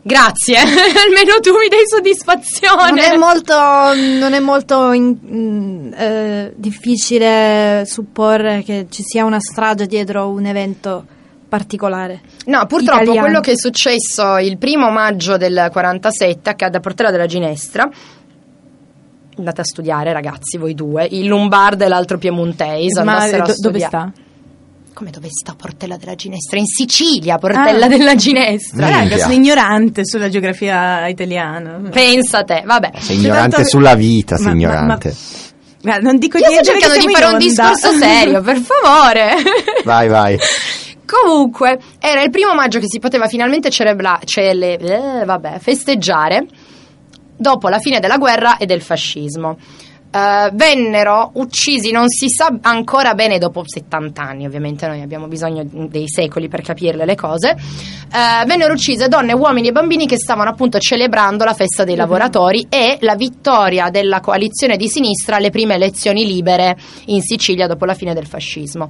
Grazie, 0.00 0.56
almeno 0.58 1.38
tu 1.40 1.50
mi 1.52 1.68
dai 1.68 1.86
soddisfazione. 1.86 2.90
Non 2.90 2.98
è 2.98 3.16
molto, 3.16 3.54
non 3.54 4.32
è 4.32 4.38
molto 4.38 4.92
in- 4.92 5.18
mm, 5.24 5.92
eh, 5.94 6.52
difficile 6.56 7.84
supporre 7.86 8.62
che 8.64 8.86
ci 8.90 9.02
sia 9.02 9.24
una 9.24 9.40
strage 9.40 9.86
dietro 9.86 10.28
un 10.28 10.46
evento 10.46 11.04
particolare. 11.48 12.20
No, 12.46 12.66
purtroppo 12.66 13.02
Italiano. 13.02 13.20
quello 13.26 13.40
che 13.40 13.52
è 13.52 13.56
successo 13.56 14.36
il 14.38 14.56
primo 14.58 14.90
maggio 14.90 15.36
del 15.36 15.68
47 15.72 16.50
accade 16.50 16.76
a 16.76 16.80
Portella 16.80 17.10
della 17.10 17.26
Ginestra. 17.26 17.88
Andate 19.36 19.60
a 19.60 19.64
studiare, 19.64 20.12
ragazzi, 20.12 20.58
voi 20.58 20.74
due. 20.74 21.06
Il 21.10 21.28
Lombardo 21.28 21.84
e 21.84 21.88
l'altro 21.88 22.18
Piemontese. 22.18 23.02
Ma 23.02 23.12
andassero 23.12 23.42
a 23.44 23.46
do- 23.46 23.54
dove 23.56 23.80
sta? 23.80 24.12
Come 24.98 25.10
dove 25.12 25.28
sta 25.30 25.54
Portella 25.54 25.96
della 25.96 26.16
Ginestra? 26.16 26.58
In 26.58 26.66
Sicilia, 26.66 27.38
Portella 27.38 27.84
Ah. 27.84 27.88
della 27.88 28.16
Ginestra. 28.16 28.84
Minchia. 28.86 29.02
Raga, 29.02 29.18
sono 29.18 29.32
ignorante 29.32 30.04
sulla 30.04 30.28
geografia 30.28 31.06
italiana. 31.06 31.80
Pensa 31.88 32.42
te, 32.42 32.64
vabbè. 32.66 32.90
Sei 32.98 33.14
ignorante 33.18 33.54
tanto- 33.54 33.68
sulla 33.70 33.94
vita, 33.94 34.34
sei 34.34 34.46
Ma- 34.46 34.50
ma- 34.50 34.56
ignorante. 34.56 35.14
Guarda, 35.80 36.00
non 36.02 36.18
dico 36.18 36.38
Io 36.38 36.42
sto 36.46 36.50
niente 36.50 36.70
cercando 36.72 36.94
perché 36.94 37.06
di 37.06 37.12
siamo 37.14 37.26
fare 37.26 37.32
un 37.32 37.48
discorso 37.48 37.92
serio, 37.96 38.42
per 38.42 38.56
favore. 38.58 39.34
Vai, 39.84 40.08
vai. 40.08 40.36
Comunque, 41.06 41.78
era 42.00 42.20
il 42.22 42.30
primo 42.30 42.52
maggio 42.54 42.80
che 42.80 42.86
si 42.88 42.98
poteva 42.98 43.28
finalmente 43.28 43.70
celebra- 43.70 44.18
cele- 44.24 44.78
eh, 44.78 45.24
vabbè, 45.24 45.60
festeggiare 45.60 46.44
dopo 47.36 47.68
la 47.68 47.78
fine 47.78 48.00
della 48.00 48.18
guerra 48.18 48.56
e 48.56 48.66
del 48.66 48.82
fascismo. 48.82 49.56
Eh, 50.10 50.50
vennero 50.54 51.32
uccisi, 51.34 51.90
non 51.90 52.08
si 52.08 52.30
sa 52.30 52.56
ancora 52.62 53.12
bene 53.12 53.36
dopo 53.38 53.62
70 53.62 54.22
anni, 54.22 54.46
ovviamente 54.46 54.86
noi 54.86 55.02
abbiamo 55.02 55.26
bisogno 55.26 55.66
dei 55.70 56.08
secoli 56.08 56.48
per 56.48 56.62
capirle 56.62 57.04
le 57.04 57.14
cose. 57.14 57.50
eh, 57.50 58.46
vennero 58.46 58.72
uccise 58.72 59.08
donne, 59.08 59.34
uomini 59.34 59.68
e 59.68 59.72
bambini 59.72 60.06
che 60.06 60.16
stavano 60.16 60.48
appunto 60.48 60.78
celebrando 60.78 61.44
la 61.44 61.52
festa 61.52 61.84
dei 61.84 61.94
lavoratori 61.94 62.66
e 62.70 62.96
la 63.00 63.16
vittoria 63.16 63.90
della 63.90 64.20
coalizione 64.20 64.78
di 64.78 64.88
sinistra 64.88 65.36
alle 65.36 65.50
prime 65.50 65.74
elezioni 65.74 66.24
libere 66.24 66.78
in 67.06 67.20
Sicilia 67.20 67.66
dopo 67.66 67.84
la 67.84 67.94
fine 67.94 68.14
del 68.14 68.26
fascismo. 68.26 68.88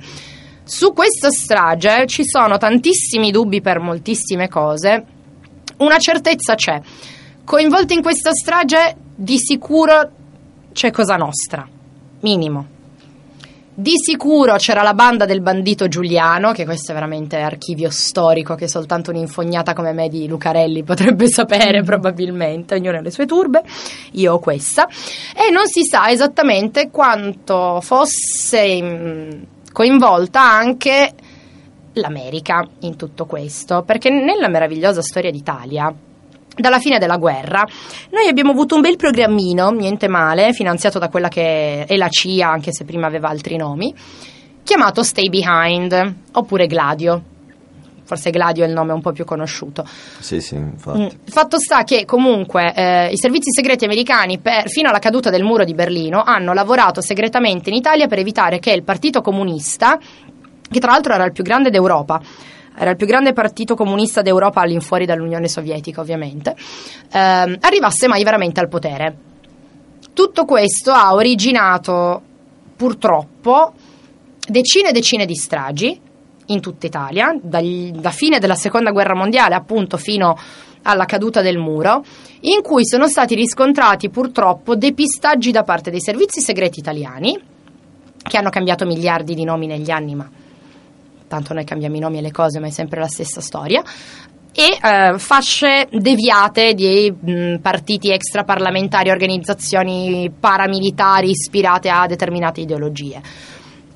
Su 0.62 0.92
questa 0.92 1.30
strage 1.30 2.06
ci 2.06 2.22
sono 2.24 2.58
tantissimi 2.58 3.32
dubbi 3.32 3.60
per 3.60 3.80
moltissime 3.80 4.48
cose. 4.48 5.04
Una 5.78 5.98
certezza 5.98 6.54
c'è. 6.54 6.80
Coinvolti 7.44 7.94
in 7.94 8.02
questa 8.02 8.32
strage 8.32 8.94
di 9.16 9.38
sicuro 9.38 10.10
c'è 10.78 10.92
Cosa 10.92 11.16
Nostra. 11.16 11.68
Minimo. 12.20 12.64
Di 13.74 13.94
sicuro 13.96 14.54
c'era 14.58 14.82
la 14.82 14.94
banda 14.94 15.24
del 15.24 15.40
bandito 15.40 15.88
Giuliano, 15.88 16.52
che 16.52 16.64
questo 16.64 16.92
è 16.92 16.94
veramente 16.94 17.38
archivio 17.38 17.90
storico 17.90 18.54
che 18.54 18.68
soltanto 18.68 19.10
un'infognata 19.10 19.74
come 19.74 19.92
me 19.92 20.08
di 20.08 20.28
Lucarelli 20.28 20.84
potrebbe 20.84 21.26
sapere 21.34 21.82
probabilmente, 21.82 22.76
ognuno 22.76 22.98
ha 22.98 23.00
le 23.00 23.10
sue 23.10 23.26
turbe, 23.26 23.64
io 24.12 24.34
ho 24.34 24.38
questa, 24.38 24.86
e 25.34 25.50
non 25.50 25.66
si 25.66 25.82
sa 25.82 26.10
esattamente 26.10 26.90
quanto 26.92 27.80
fosse 27.80 28.80
mm, 28.80 29.30
coinvolta 29.72 30.40
anche 30.40 31.12
l'America 31.94 32.64
in 32.82 32.94
tutto 32.94 33.26
questo, 33.26 33.82
perché 33.82 34.10
nella 34.10 34.46
meravigliosa 34.46 35.02
storia 35.02 35.32
d'Italia 35.32 35.92
dalla 36.58 36.78
fine 36.78 36.98
della 36.98 37.16
guerra, 37.16 37.66
noi 38.10 38.28
abbiamo 38.28 38.50
avuto 38.50 38.74
un 38.74 38.80
bel 38.80 38.96
programmino, 38.96 39.70
niente 39.70 40.08
male, 40.08 40.52
finanziato 40.52 40.98
da 40.98 41.08
quella 41.08 41.28
che 41.28 41.84
è 41.84 41.96
la 41.96 42.08
CIA, 42.08 42.48
anche 42.48 42.72
se 42.72 42.84
prima 42.84 43.06
aveva 43.06 43.28
altri 43.28 43.56
nomi, 43.56 43.94
chiamato 44.62 45.02
Stay 45.02 45.28
Behind, 45.28 46.14
oppure 46.32 46.66
Gladio. 46.66 47.22
Forse 48.08 48.30
Gladio 48.30 48.64
è 48.64 48.66
il 48.66 48.72
nome 48.72 48.94
un 48.94 49.02
po' 49.02 49.12
più 49.12 49.26
conosciuto. 49.26 49.84
Sì, 50.18 50.40
sì, 50.40 50.54
infatti. 50.54 50.98
Mm. 50.98 51.06
Fatto 51.26 51.58
sta 51.58 51.84
che 51.84 52.06
comunque 52.06 52.72
eh, 52.74 53.08
i 53.12 53.18
servizi 53.18 53.50
segreti 53.50 53.84
americani 53.84 54.38
per- 54.38 54.70
fino 54.70 54.88
alla 54.88 54.98
caduta 54.98 55.28
del 55.28 55.42
muro 55.42 55.64
di 55.64 55.74
Berlino 55.74 56.22
hanno 56.22 56.54
lavorato 56.54 57.02
segretamente 57.02 57.68
in 57.68 57.76
Italia 57.76 58.06
per 58.06 58.18
evitare 58.18 58.60
che 58.60 58.72
il 58.72 58.82
Partito 58.82 59.20
Comunista, 59.20 59.98
che 59.98 60.80
tra 60.80 60.92
l'altro 60.92 61.12
era 61.12 61.24
il 61.26 61.32
più 61.32 61.44
grande 61.44 61.68
d'Europa, 61.68 62.18
era 62.78 62.90
il 62.90 62.96
più 62.96 63.06
grande 63.06 63.32
partito 63.32 63.74
comunista 63.74 64.22
d'Europa 64.22 64.60
all'infuori 64.60 65.04
dall'Unione 65.04 65.48
Sovietica 65.48 66.00
ovviamente, 66.00 66.54
ehm, 67.12 67.56
arrivasse 67.60 68.06
mai 68.06 68.22
veramente 68.22 68.60
al 68.60 68.68
potere. 68.68 69.16
Tutto 70.12 70.44
questo 70.44 70.92
ha 70.92 71.12
originato 71.12 72.22
purtroppo 72.76 73.72
decine 74.48 74.90
e 74.90 74.92
decine 74.92 75.26
di 75.26 75.34
stragi 75.34 76.00
in 76.46 76.60
tutta 76.60 76.86
Italia, 76.86 77.36
dagli- 77.40 77.90
da 77.90 78.10
fine 78.10 78.38
della 78.38 78.54
seconda 78.54 78.92
guerra 78.92 79.14
mondiale 79.14 79.54
appunto 79.54 79.96
fino 79.96 80.38
alla 80.82 81.04
caduta 81.04 81.42
del 81.42 81.58
muro, 81.58 82.04
in 82.40 82.62
cui 82.62 82.86
sono 82.86 83.08
stati 83.08 83.34
riscontrati 83.34 84.08
purtroppo 84.08 84.76
depistaggi 84.76 85.50
da 85.50 85.64
parte 85.64 85.90
dei 85.90 86.00
servizi 86.00 86.40
segreti 86.40 86.78
italiani, 86.78 87.38
che 88.22 88.36
hanno 88.36 88.50
cambiato 88.50 88.86
miliardi 88.86 89.34
di 89.34 89.44
nomi 89.44 89.66
negli 89.66 89.90
anni, 89.90 90.14
ma 90.14 90.30
tanto 91.28 91.54
noi 91.54 91.64
cambiamo 91.64 91.96
i 91.96 92.00
nomi 92.00 92.18
e 92.18 92.22
le 92.22 92.32
cose, 92.32 92.58
ma 92.58 92.66
è 92.66 92.70
sempre 92.70 93.00
la 93.00 93.06
stessa 93.06 93.40
storia. 93.40 93.82
E 94.52 94.78
eh, 94.82 95.18
fasce 95.18 95.86
deviate 95.92 96.74
di 96.74 97.12
mh, 97.12 97.56
partiti 97.58 98.10
extraparlamentari, 98.10 99.10
organizzazioni 99.10 100.32
paramilitari 100.38 101.30
ispirate 101.30 101.88
a 101.88 102.06
determinate 102.06 102.62
ideologie. 102.62 103.20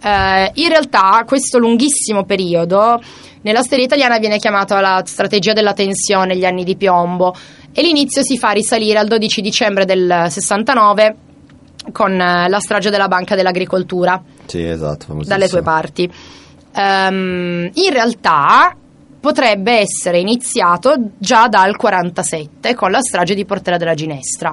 Eh, 0.01 0.51
in 0.55 0.69
realtà 0.69 1.25
questo 1.27 1.59
lunghissimo 1.59 2.25
periodo 2.25 3.01
nella 3.43 3.63
storia 3.63 3.87
italiana 3.87 4.19
viene 4.19 4.37
chiamato 4.39 4.79
la 4.79 5.03
strategia 5.05 5.53
della 5.53 5.73
tensione, 5.73 6.37
gli 6.37 6.45
anni 6.45 6.63
di 6.63 6.77
piombo, 6.77 7.35
e 7.73 7.83
l'inizio 7.83 8.23
si 8.23 8.39
fa 8.39 8.51
risalire 8.51 8.99
al 8.99 9.09
12 9.09 9.41
dicembre 9.41 9.85
del 9.85 10.27
69 10.29 11.17
con 11.91 12.13
eh, 12.13 12.49
la 12.49 12.61
strage 12.61 12.91
della 12.91 13.09
Banca 13.09 13.35
dell'Agricoltura 13.35 14.23
Sì, 14.47 14.63
esatto. 14.65 15.17
dalle 15.25 15.49
tue 15.49 15.63
parti. 15.63 16.13
Ehm, 16.75 17.71
in 17.73 17.91
realtà 17.91 18.75
potrebbe 19.21 19.79
essere 19.79 20.19
iniziato 20.19 20.97
già 21.19 21.47
dal 21.47 21.77
47 21.77 22.75
con 22.75 22.91
la 22.91 23.01
strage 23.01 23.35
di 23.35 23.45
Portella 23.45 23.77
della 23.77 23.95
Ginestra. 23.95 24.53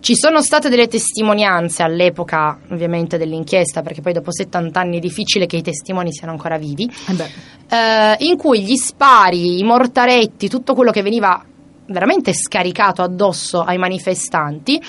Ci 0.00 0.16
sono 0.16 0.40
state 0.40 0.70
delle 0.70 0.88
testimonianze 0.88 1.82
all'epoca, 1.82 2.58
ovviamente, 2.70 3.18
dell'inchiesta, 3.18 3.82
perché 3.82 4.00
poi 4.00 4.14
dopo 4.14 4.32
70 4.32 4.80
anni 4.80 4.96
è 4.96 5.00
difficile 5.00 5.44
che 5.44 5.58
i 5.58 5.62
testimoni 5.62 6.10
siano 6.10 6.32
ancora 6.32 6.56
vivi, 6.56 6.90
Eh 7.08 7.76
eh, 7.76 8.16
in 8.20 8.38
cui 8.38 8.62
gli 8.62 8.76
spari, 8.76 9.58
i 9.58 9.62
mortaretti, 9.62 10.48
tutto 10.48 10.74
quello 10.74 10.90
che 10.90 11.02
veniva 11.02 11.44
veramente 11.88 12.32
scaricato 12.32 13.02
addosso 13.02 13.60
ai 13.60 13.76
manifestanti 13.76 14.80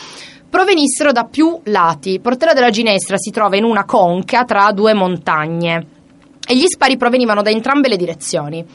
provenissero 0.49 1.11
da 1.11 1.25
più 1.25 1.59
lati. 1.65 2.19
Portella 2.21 2.53
della 2.53 2.69
Ginestra 2.69 3.17
si 3.17 3.31
trova 3.31 3.57
in 3.57 3.65
una 3.65 3.83
conca 3.83 4.45
tra 4.45 4.71
due 4.71 4.93
montagne 4.93 5.99
e 6.47 6.55
gli 6.55 6.65
spari 6.67 6.97
provenivano 6.97 7.41
da 7.41 7.49
entrambe 7.49 7.87
le 7.87 7.97
direzioni. 7.97 8.65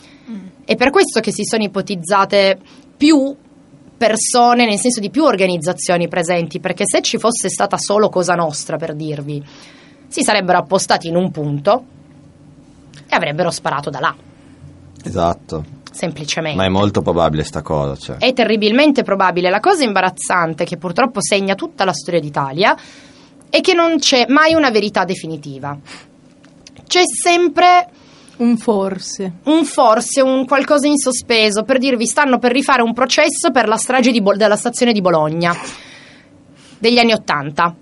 È 0.65 0.75
per 0.77 0.91
questo 0.91 1.21
che 1.21 1.33
si 1.33 1.45
sono 1.45 1.63
ipotizzate 1.63 2.59
più 2.97 3.35
persone, 3.97 4.67
nel 4.67 4.79
senso 4.79 5.01
di 5.01 5.11
più 5.11 5.25
organizzazioni 5.25 6.09
presenti, 6.09 6.61
perché 6.61 6.85
se 6.87 7.01
ci 7.03 7.19
fosse 7.19 7.49
stata 7.49 7.77
solo 7.79 8.09
Cosa 8.09 8.35
Nostra, 8.35 8.77
per 8.77 8.95
dirvi, 8.95 9.43
si 10.09 10.23
sarebbero 10.23 10.59
appostati 10.59 11.09
in 11.09 11.17
un 11.17 11.31
punto 11.31 11.85
e 13.09 13.15
avrebbero 13.15 13.51
sparato 13.51 13.91
da 13.91 14.01
là, 14.01 14.15
Esatto. 15.05 15.65
semplicemente. 15.93 16.57
Ma 16.57 16.65
è 16.65 16.69
molto 16.69 17.01
probabile 17.03 17.45
sta 17.45 17.63
cosa, 17.63 17.97
cioè. 17.97 18.17
È 18.17 18.33
terribilmente 18.33 19.03
probabile. 19.03 19.49
La 19.51 19.61
cosa 19.61 19.85
imbarazzante 19.85 20.65
che 20.65 20.77
purtroppo 20.77 21.21
segna 21.23 21.55
tutta 21.55 21.85
la 21.85 21.93
storia 21.93 22.21
d'Italia 22.21 22.77
è 23.49 23.61
che 23.61 23.75
non 23.75 23.99
c'è 23.99 24.27
mai 24.29 24.55
una 24.55 24.71
verità 24.71 25.05
definitiva. 25.05 25.79
C'è 26.87 27.03
sempre 27.05 27.89
Un 28.39 28.57
forse. 28.57 29.33
un 29.45 29.65
forse, 29.65 30.21
un 30.21 30.45
qualcosa 30.47 30.87
in 30.87 30.97
sospeso 30.97 31.63
per 31.63 31.79
dirvi 31.79 32.07
stanno 32.07 32.39
per 32.39 32.53
rifare 32.53 32.83
un 32.83 32.93
processo 32.93 33.51
per 33.53 33.69
la 33.69 33.77
strage 33.77 34.11
di 34.11 34.21
Bol- 34.21 34.37
della 34.37 34.57
stazione 34.57 34.93
di 34.93 35.01
Bologna 35.01 35.55
degli 36.79 36.99
anni 36.99 37.13
Ottanta. 37.13 37.75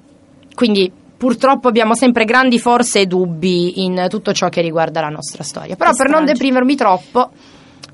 Quindi 0.54 0.90
purtroppo 1.16 1.68
abbiamo 1.68 1.94
sempre 1.94 2.24
grandi 2.24 2.58
forse 2.58 3.00
e 3.00 3.06
dubbi 3.06 3.82
in 3.84 4.06
tutto 4.08 4.32
ciò 4.32 4.48
che 4.48 4.60
riguarda 4.60 5.00
la 5.00 5.08
nostra 5.08 5.42
storia. 5.42 5.74
Però 5.74 5.92
per 5.94 6.08
non 6.08 6.24
deprimermi 6.24 6.76
troppo, 6.76 7.30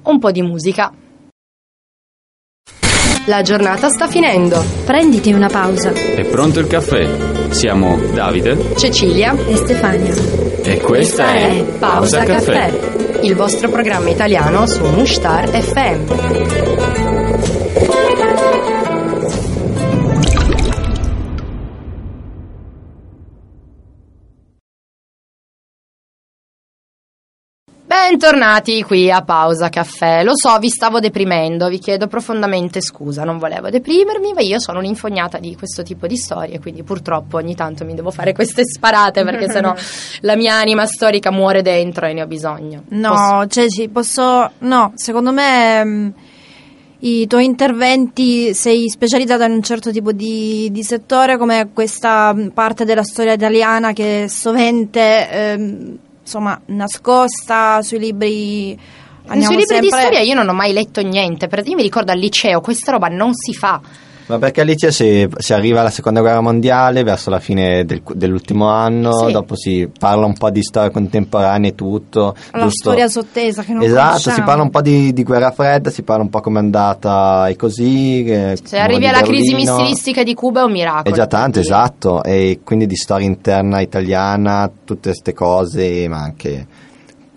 un 0.02 0.18
po' 0.18 0.30
di 0.30 0.42
musica. 0.42 0.92
La 3.30 3.42
giornata 3.42 3.88
sta 3.88 4.08
finendo. 4.08 4.60
Prenditi 4.84 5.32
una 5.32 5.46
pausa. 5.46 5.92
È 5.92 6.24
pronto 6.24 6.58
il 6.58 6.66
caffè? 6.66 7.08
Siamo 7.50 7.96
Davide 8.12 8.74
Cecilia, 8.76 9.36
E 9.46 9.54
Stefania. 9.54 10.12
e 10.64 10.80
questa 10.80 11.32
è 11.34 11.62
Pausa 11.78 12.24
Caffè. 12.24 12.70
il 13.20 13.36
vostro 13.36 13.68
programma 13.70 14.08
italiano 14.10 14.66
su 14.66 14.84
Mushtar 14.84 15.48
FM. 15.48 16.79
Bentornati 28.10 28.82
qui 28.82 29.08
a 29.08 29.22
Pausa 29.22 29.68
Caffè. 29.68 30.24
Lo 30.24 30.32
so, 30.34 30.58
vi 30.58 30.68
stavo 30.68 30.98
deprimendo, 30.98 31.68
vi 31.68 31.78
chiedo 31.78 32.08
profondamente 32.08 32.80
scusa, 32.80 33.22
non 33.22 33.38
volevo 33.38 33.70
deprimermi, 33.70 34.32
ma 34.32 34.40
io 34.40 34.58
sono 34.58 34.80
un'infognata 34.80 35.38
di 35.38 35.54
questo 35.54 35.84
tipo 35.84 36.08
di 36.08 36.16
storie, 36.16 36.58
quindi 36.58 36.82
purtroppo 36.82 37.36
ogni 37.36 37.54
tanto 37.54 37.84
mi 37.84 37.94
devo 37.94 38.10
fare 38.10 38.32
queste 38.32 38.64
sparate 38.64 39.22
perché 39.22 39.46
sennò 39.48 39.72
la 40.22 40.34
mia 40.34 40.54
anima 40.56 40.86
storica 40.86 41.30
muore 41.30 41.62
dentro 41.62 42.06
e 42.06 42.12
ne 42.12 42.22
ho 42.22 42.26
bisogno. 42.26 42.82
Posso- 42.88 42.96
No, 42.98 43.46
Ceci, 43.46 43.88
posso... 43.90 44.50
No, 44.58 44.90
secondo 44.96 45.30
me 45.30 45.84
mh, 45.84 46.14
i 47.02 47.28
tuoi 47.28 47.44
interventi 47.44 48.52
sei 48.54 48.88
specializzata 48.90 49.44
in 49.44 49.52
un 49.52 49.62
certo 49.62 49.92
tipo 49.92 50.10
di, 50.10 50.68
di 50.72 50.82
settore 50.82 51.38
come 51.38 51.70
questa 51.72 52.32
mh, 52.34 52.48
parte 52.54 52.84
della 52.84 53.04
storia 53.04 53.34
italiana 53.34 53.92
che 53.92 54.26
sovente 54.28 55.30
ehm, 55.30 55.98
insomma 56.22 56.61
nascosta 56.66 57.83
sui 57.83 57.98
libri 57.98 58.78
andiamo 59.26 59.52
Sui 59.52 59.56
libri 59.56 59.80
di 59.80 59.88
sempre- 59.88 60.00
storia 60.00 60.20
io 60.20 60.35
non 60.35 60.48
ho 60.48 60.52
mai 60.52 60.72
letto 60.72 61.00
niente. 61.02 61.46
Per- 61.48 61.66
Io 61.66 61.76
mi 61.76 61.83
ricordo 61.83 62.12
al 62.12 62.18
liceo, 62.18 62.61
questa 62.61 62.92
roba 62.92 63.09
non 63.09 63.33
si 63.35 63.52
fa. 63.52 63.80
Ma 64.30 64.38
perché 64.38 64.60
Alice 64.60 64.92
si, 64.92 65.28
si 65.38 65.52
arriva 65.52 65.80
alla 65.80 65.90
seconda 65.90 66.20
guerra 66.20 66.40
mondiale 66.40 67.02
verso 67.02 67.30
la 67.30 67.40
fine 67.40 67.84
del- 67.84 68.02
dell'ultimo 68.14 68.68
anno, 68.68 69.26
Sì. 69.26 69.32
dopo 69.32 69.56
si 69.56 69.88
parla 69.98 70.24
un 70.26 70.34
po' 70.34 70.50
di 70.50 70.62
storia 70.62 70.90
contemporanea 70.90 71.70
e 71.70 71.74
tutto. 71.74 72.34
La 72.52 72.62
giusto? 72.62 72.90
storia 72.90 73.08
sottesa 73.08 73.62
che 73.62 73.72
non 73.72 73.82
Esatto, 73.82 74.06
conosciamo. 74.08 74.36
si 74.36 74.42
parla 74.42 74.62
un 74.62 74.70
po' 74.70 74.80
di, 74.82 75.12
di 75.12 75.22
guerra 75.22 75.50
fredda, 75.50 75.90
si 75.90 76.02
parla 76.02 76.22
un 76.22 76.30
po' 76.30 76.40
come 76.40 76.58
è 76.60 76.62
andata 76.62 77.48
e 77.48 77.56
così. 77.56 78.24
Se 78.26 78.58
muro 78.70 78.78
arrivi 78.82 79.06
alla 79.06 79.22
crisi 79.22 79.54
missilistica 79.54 80.22
di 80.22 80.34
Cuba 80.34 80.60
è 80.60 80.64
un 80.64 80.72
miracolo. 80.72 81.14
È 81.14 81.16
già 81.16 81.26
tanto, 81.26 81.58
quindi- 81.60 81.68
esatto, 81.68 82.22
e 82.22 82.60
quindi 82.64 82.86
di 82.86 82.96
storia 82.96 83.26
interna 83.26 83.80
italiana, 83.80 84.70
tutte 84.84 85.08
queste 85.10 85.32
cose, 85.34 86.06
ma 86.08 86.18
anche 86.18 86.66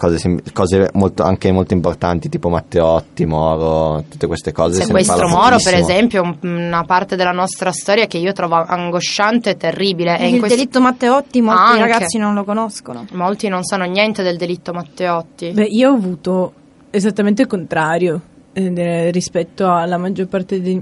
cose, 0.03 0.17
sem- 0.17 0.41
cose 0.53 0.89
molto, 0.93 1.23
anche 1.23 1.51
molto 1.51 1.73
importanti, 1.73 2.29
tipo 2.29 2.49
Matteotti, 2.49 3.25
Moro, 3.25 4.03
tutte 4.09 4.27
queste 4.27 4.51
cose. 4.51 4.75
se 4.79 4.85
Sequestro 4.85 5.15
parla 5.17 5.31
Moro, 5.31 5.55
per 5.63 5.75
esempio, 5.75 6.37
una 6.41 6.83
parte 6.83 7.15
della 7.15 7.31
nostra 7.31 7.71
storia 7.71 8.05
che 8.07 8.17
io 8.17 8.33
trovo 8.33 8.55
angosciante 8.55 9.51
e 9.51 9.57
terribile. 9.57 10.17
E 10.19 10.29
Il 10.29 10.39
questo- 10.39 10.57
delitto 10.57 10.81
Matteotti 10.81 11.41
molti 11.41 11.61
Anche. 11.61 11.79
ragazzi 11.79 12.17
non 12.17 12.33
lo 12.33 12.43
conoscono. 12.43 13.05
Molti 13.13 13.47
non 13.47 13.63
sanno 13.63 13.85
niente 13.85 14.23
del 14.23 14.37
delitto 14.37 14.73
Matteotti. 14.73 15.51
Beh, 15.51 15.63
io 15.69 15.91
ho 15.91 15.95
avuto 15.95 16.53
esattamente 16.89 17.41
il 17.43 17.47
contrario 17.47 18.21
eh, 18.53 19.09
rispetto 19.11 19.71
alla 19.71 19.97
maggior 19.97 20.27
parte 20.27 20.61
dei, 20.61 20.81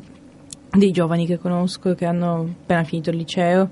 dei 0.71 0.91
giovani 0.91 1.25
che 1.25 1.37
conosco 1.37 1.93
che 1.93 2.05
hanno 2.05 2.47
appena 2.63 2.83
finito 2.83 3.09
il 3.11 3.17
liceo. 3.17 3.69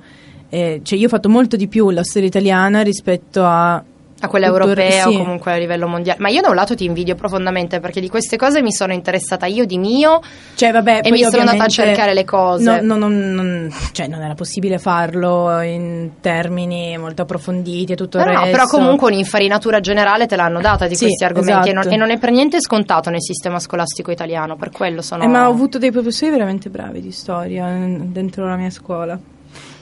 Eh, 0.50 0.80
cioè, 0.84 0.98
io 0.98 1.06
ho 1.06 1.10
fatto 1.10 1.30
molto 1.30 1.56
di 1.56 1.68
più 1.68 1.90
la 1.90 2.04
storia 2.04 2.28
italiana 2.28 2.82
rispetto 2.82 3.44
a. 3.46 3.84
A 4.22 4.28
quella 4.28 4.48
europea 4.48 5.04
sì. 5.08 5.16
o 5.16 5.18
comunque 5.18 5.54
a 5.54 5.58
livello 5.58 5.88
mondiale. 5.88 6.20
Ma 6.20 6.28
io 6.28 6.42
da 6.42 6.50
un 6.50 6.56
lato 6.56 6.76
ti 6.76 6.84
invidio 6.84 7.16
profondamente 7.16 7.80
perché 7.80 8.02
di 8.02 8.10
queste 8.10 8.36
cose 8.36 8.62
mi 8.62 8.74
sono 8.74 8.92
interessata 8.92 9.46
io 9.46 9.66
di 9.66 9.78
mio 9.78 10.20
Cioè, 10.56 10.72
vabbè, 10.72 11.02
e 11.04 11.12
mi 11.12 11.24
sono 11.24 11.40
andata 11.40 11.64
a 11.64 11.68
cercare 11.68 12.14
le 12.14 12.26
cose. 12.26 12.82
No, 12.82 12.98
no, 12.98 13.08
no, 13.08 13.70
cioè, 13.94 14.08
non 14.08 14.22
era 14.22 14.34
possibile 14.34 14.78
farlo 14.78 15.62
in 15.62 16.12
termini 16.20 16.98
molto 16.98 17.22
approfonditi 17.22 17.94
e 17.94 17.96
tutto 17.96 18.18
No, 18.18 18.26
il 18.26 18.32
no, 18.32 18.40
resto. 18.44 18.52
però 18.58 18.68
comunque 18.68 19.08
un'infarinatura 19.10 19.80
generale 19.80 20.26
te 20.26 20.36
l'hanno 20.36 20.60
data 20.60 20.86
di 20.88 20.96
Sì, 20.96 21.06
questi 21.06 21.24
argomenti 21.24 21.70
e, 21.70 21.72
non, 21.72 21.82
esatto. 21.84 21.96
e 21.96 21.98
non 21.98 22.10
è 22.12 22.18
per 22.18 22.32
niente 22.32 22.60
scontato 22.60 23.10
nel 23.10 23.22
sistema 23.22 23.60
scolastico 23.60 24.12
italiano, 24.12 24.58
per 24.58 24.70
quello 24.72 25.02
sono... 25.02 25.24
Eh, 25.24 25.28
ma 25.28 25.48
ho 25.48 25.52
avuto 25.52 25.78
dei 25.78 25.92
professori 25.92 26.30
veramente 26.32 26.70
bravi 26.70 27.00
di 27.00 27.12
storia 27.12 27.70
eh, 27.74 27.98
dentro 28.02 28.46
la 28.46 28.58
mia 28.58 28.70
scuola. 28.70 29.18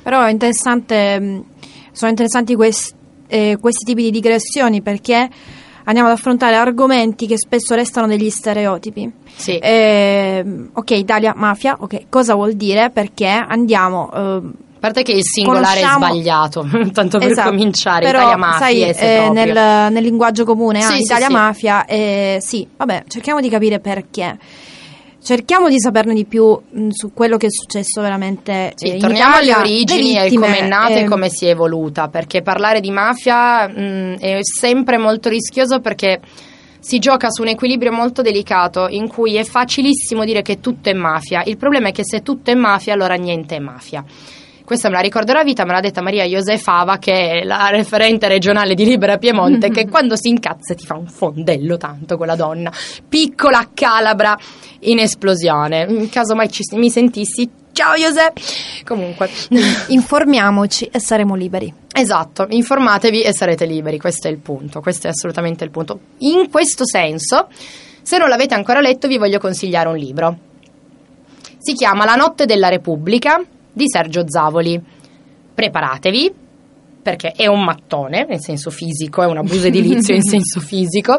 Però 0.03 0.21
è 0.23 0.29
interessante, 0.29 1.19
mh, 1.19 1.43
sono 1.91 2.11
interessanti 2.11 2.53
quest- 2.55 2.93
eh, 3.27 3.57
questi 3.59 3.85
tipi 3.85 4.03
di 4.03 4.11
digressioni 4.11 4.81
perché 4.81 5.29
andiamo 5.85 6.09
ad 6.09 6.15
affrontare 6.15 6.55
argomenti 6.55 7.27
che 7.27 7.37
spesso 7.37 7.73
restano 7.75 8.07
degli 8.07 8.29
stereotipi. 8.29 9.11
Sì. 9.35 9.57
Ehm, 9.61 10.69
ok, 10.73 10.91
Italia, 10.91 11.33
mafia, 11.35 11.77
ok, 11.79 12.03
cosa 12.09 12.33
vuol 12.35 12.53
dire? 12.53 12.89
Perché 12.89 13.27
andiamo... 13.27 14.09
ehm, 14.13 14.53
A 14.75 14.79
parte 14.79 15.03
che 15.03 15.13
il 15.13 15.23
singolare 15.23 15.79
Conosciamo- 15.81 16.05
è 16.05 16.09
sbagliato, 16.09 16.67
tanto 16.93 17.17
per 17.19 17.31
esatto, 17.31 17.49
cominciare, 17.49 18.05
però, 18.05 18.19
Italia 18.19 18.37
mafia 18.37 18.57
sai, 18.59 18.81
eh, 18.81 19.29
nel, 19.31 19.91
nel 19.91 20.03
linguaggio 20.03 20.43
comune, 20.45 20.79
ah, 20.79 20.87
Sì, 20.87 20.95
sì, 20.97 21.01
Italia 21.03 21.27
sì. 21.27 21.33
mafia, 21.33 21.85
eh, 21.85 22.37
sì, 22.41 22.67
vabbè, 22.75 23.03
cerchiamo 23.07 23.39
di 23.39 23.49
capire 23.49 23.79
perché. 23.79 24.37
Cerchiamo 25.27 25.67
di 25.67 25.77
saperne 25.77 26.13
di 26.13 26.23
più 26.23 26.57
mh, 26.57 26.87
su 26.91 27.11
quello 27.11 27.35
che 27.35 27.47
è 27.47 27.49
successo 27.51 27.99
veramente 27.99 28.71
Sì, 28.75 28.93
eh, 28.93 28.97
torniamo 28.97 29.31
Italia, 29.31 29.57
alle 29.57 29.67
origini 29.67 30.17
e 30.17 30.33
come 30.33 30.59
è 30.59 30.65
nata 30.65 30.93
e 30.93 30.99
ehm, 30.99 31.09
come 31.09 31.27
si 31.27 31.45
è 31.47 31.49
evoluta, 31.49 32.07
perché 32.07 32.41
parlare 32.41 32.79
di 32.79 32.91
mafia 32.91 33.67
mh, 33.67 34.19
è 34.19 34.37
sempre 34.41 34.97
molto 34.97 35.27
rischioso 35.27 35.81
perché 35.81 36.21
si 36.79 36.99
gioca 36.99 37.29
su 37.29 37.41
un 37.41 37.49
equilibrio 37.49 37.91
molto 37.91 38.21
delicato 38.21 38.87
in 38.87 39.09
cui 39.09 39.35
è 39.35 39.43
facilissimo 39.43 40.23
dire 40.23 40.41
che 40.41 40.61
tutto 40.61 40.89
è 40.89 40.93
mafia. 40.93 41.43
Il 41.43 41.57
problema 41.57 41.89
è 41.89 41.91
che 41.91 42.05
se 42.05 42.21
tutto 42.21 42.49
è 42.49 42.55
mafia, 42.55 42.93
allora 42.93 43.15
niente 43.15 43.57
è 43.57 43.59
mafia. 43.59 44.05
Questa 44.67 44.89
me 44.89 44.95
la 44.95 45.01
ricorderò 45.01 45.39
a 45.39 45.43
vita, 45.45 45.63
me 45.63 45.71
l'ha 45.71 45.79
detta 45.79 46.01
Maria 46.01 46.25
Josefava, 46.25 46.97
che 46.97 47.39
è 47.39 47.43
la 47.45 47.69
referente 47.69 48.27
regionale 48.27 48.73
di 48.75 48.83
Libera 48.83 49.17
Piemonte, 49.17 49.69
che 49.69 49.87
quando 49.87 50.17
si 50.17 50.27
incazza 50.27 50.73
ti 50.75 50.85
fa 50.85 50.95
un 50.95 51.07
fondello 51.07 51.77
tanto 51.77 52.17
quella 52.17 52.35
donna, 52.35 52.69
piccola 53.07 53.69
calabra 53.73 54.37
in 54.79 54.99
esplosione. 54.99 55.85
In 55.87 56.09
caso 56.09 56.35
mai 56.35 56.51
ci, 56.51 56.63
mi 56.73 56.89
sentissi, 56.89 57.49
ciao 57.71 57.95
José! 57.95 58.33
Comunque, 58.83 59.29
Informiamoci 59.87 60.89
e 60.91 60.99
saremo 60.99 61.35
liberi. 61.35 61.73
esatto, 61.93 62.45
informatevi 62.49 63.21
e 63.21 63.33
sarete 63.33 63.63
liberi, 63.65 63.97
questo 63.97 64.27
è 64.27 64.31
il 64.31 64.39
punto, 64.39 64.81
questo 64.81 65.07
è 65.07 65.11
assolutamente 65.11 65.63
il 65.63 65.69
punto. 65.69 65.97
In 66.17 66.49
questo 66.51 66.85
senso, 66.85 67.47
se 68.01 68.17
non 68.17 68.27
l'avete 68.27 68.53
ancora 68.53 68.81
letto, 68.81 69.07
vi 69.07 69.17
voglio 69.17 69.39
consigliare 69.39 69.87
un 69.87 69.95
libro. 69.95 70.37
Si 71.57 71.71
chiama 71.71 72.03
La 72.03 72.15
notte 72.15 72.45
della 72.45 72.67
Repubblica 72.67 73.41
di 73.77 73.85
Sergio 73.87 74.27
Zavoli. 74.27 74.81
Preparatevi, 75.53 76.33
perché 77.01 77.31
è 77.31 77.47
un 77.47 77.63
mattone, 77.63 78.25
nel 78.27 78.41
senso 78.41 78.69
fisico, 78.69 79.21
è 79.23 79.27
un 79.27 79.37
abuso 79.37 79.67
edilizio 79.67 80.13
in 80.13 80.23
senso 80.27 80.59
fisico, 80.59 81.17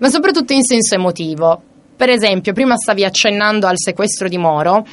ma 0.00 0.08
soprattutto 0.08 0.52
in 0.52 0.62
senso 0.62 0.96
emotivo. 0.96 1.62
Per 1.96 2.10
esempio, 2.10 2.52
prima 2.52 2.76
stavi 2.76 3.04
accennando 3.04 3.66
al 3.66 3.76
sequestro 3.76 4.28
di 4.28 4.36
Moro. 4.36 4.84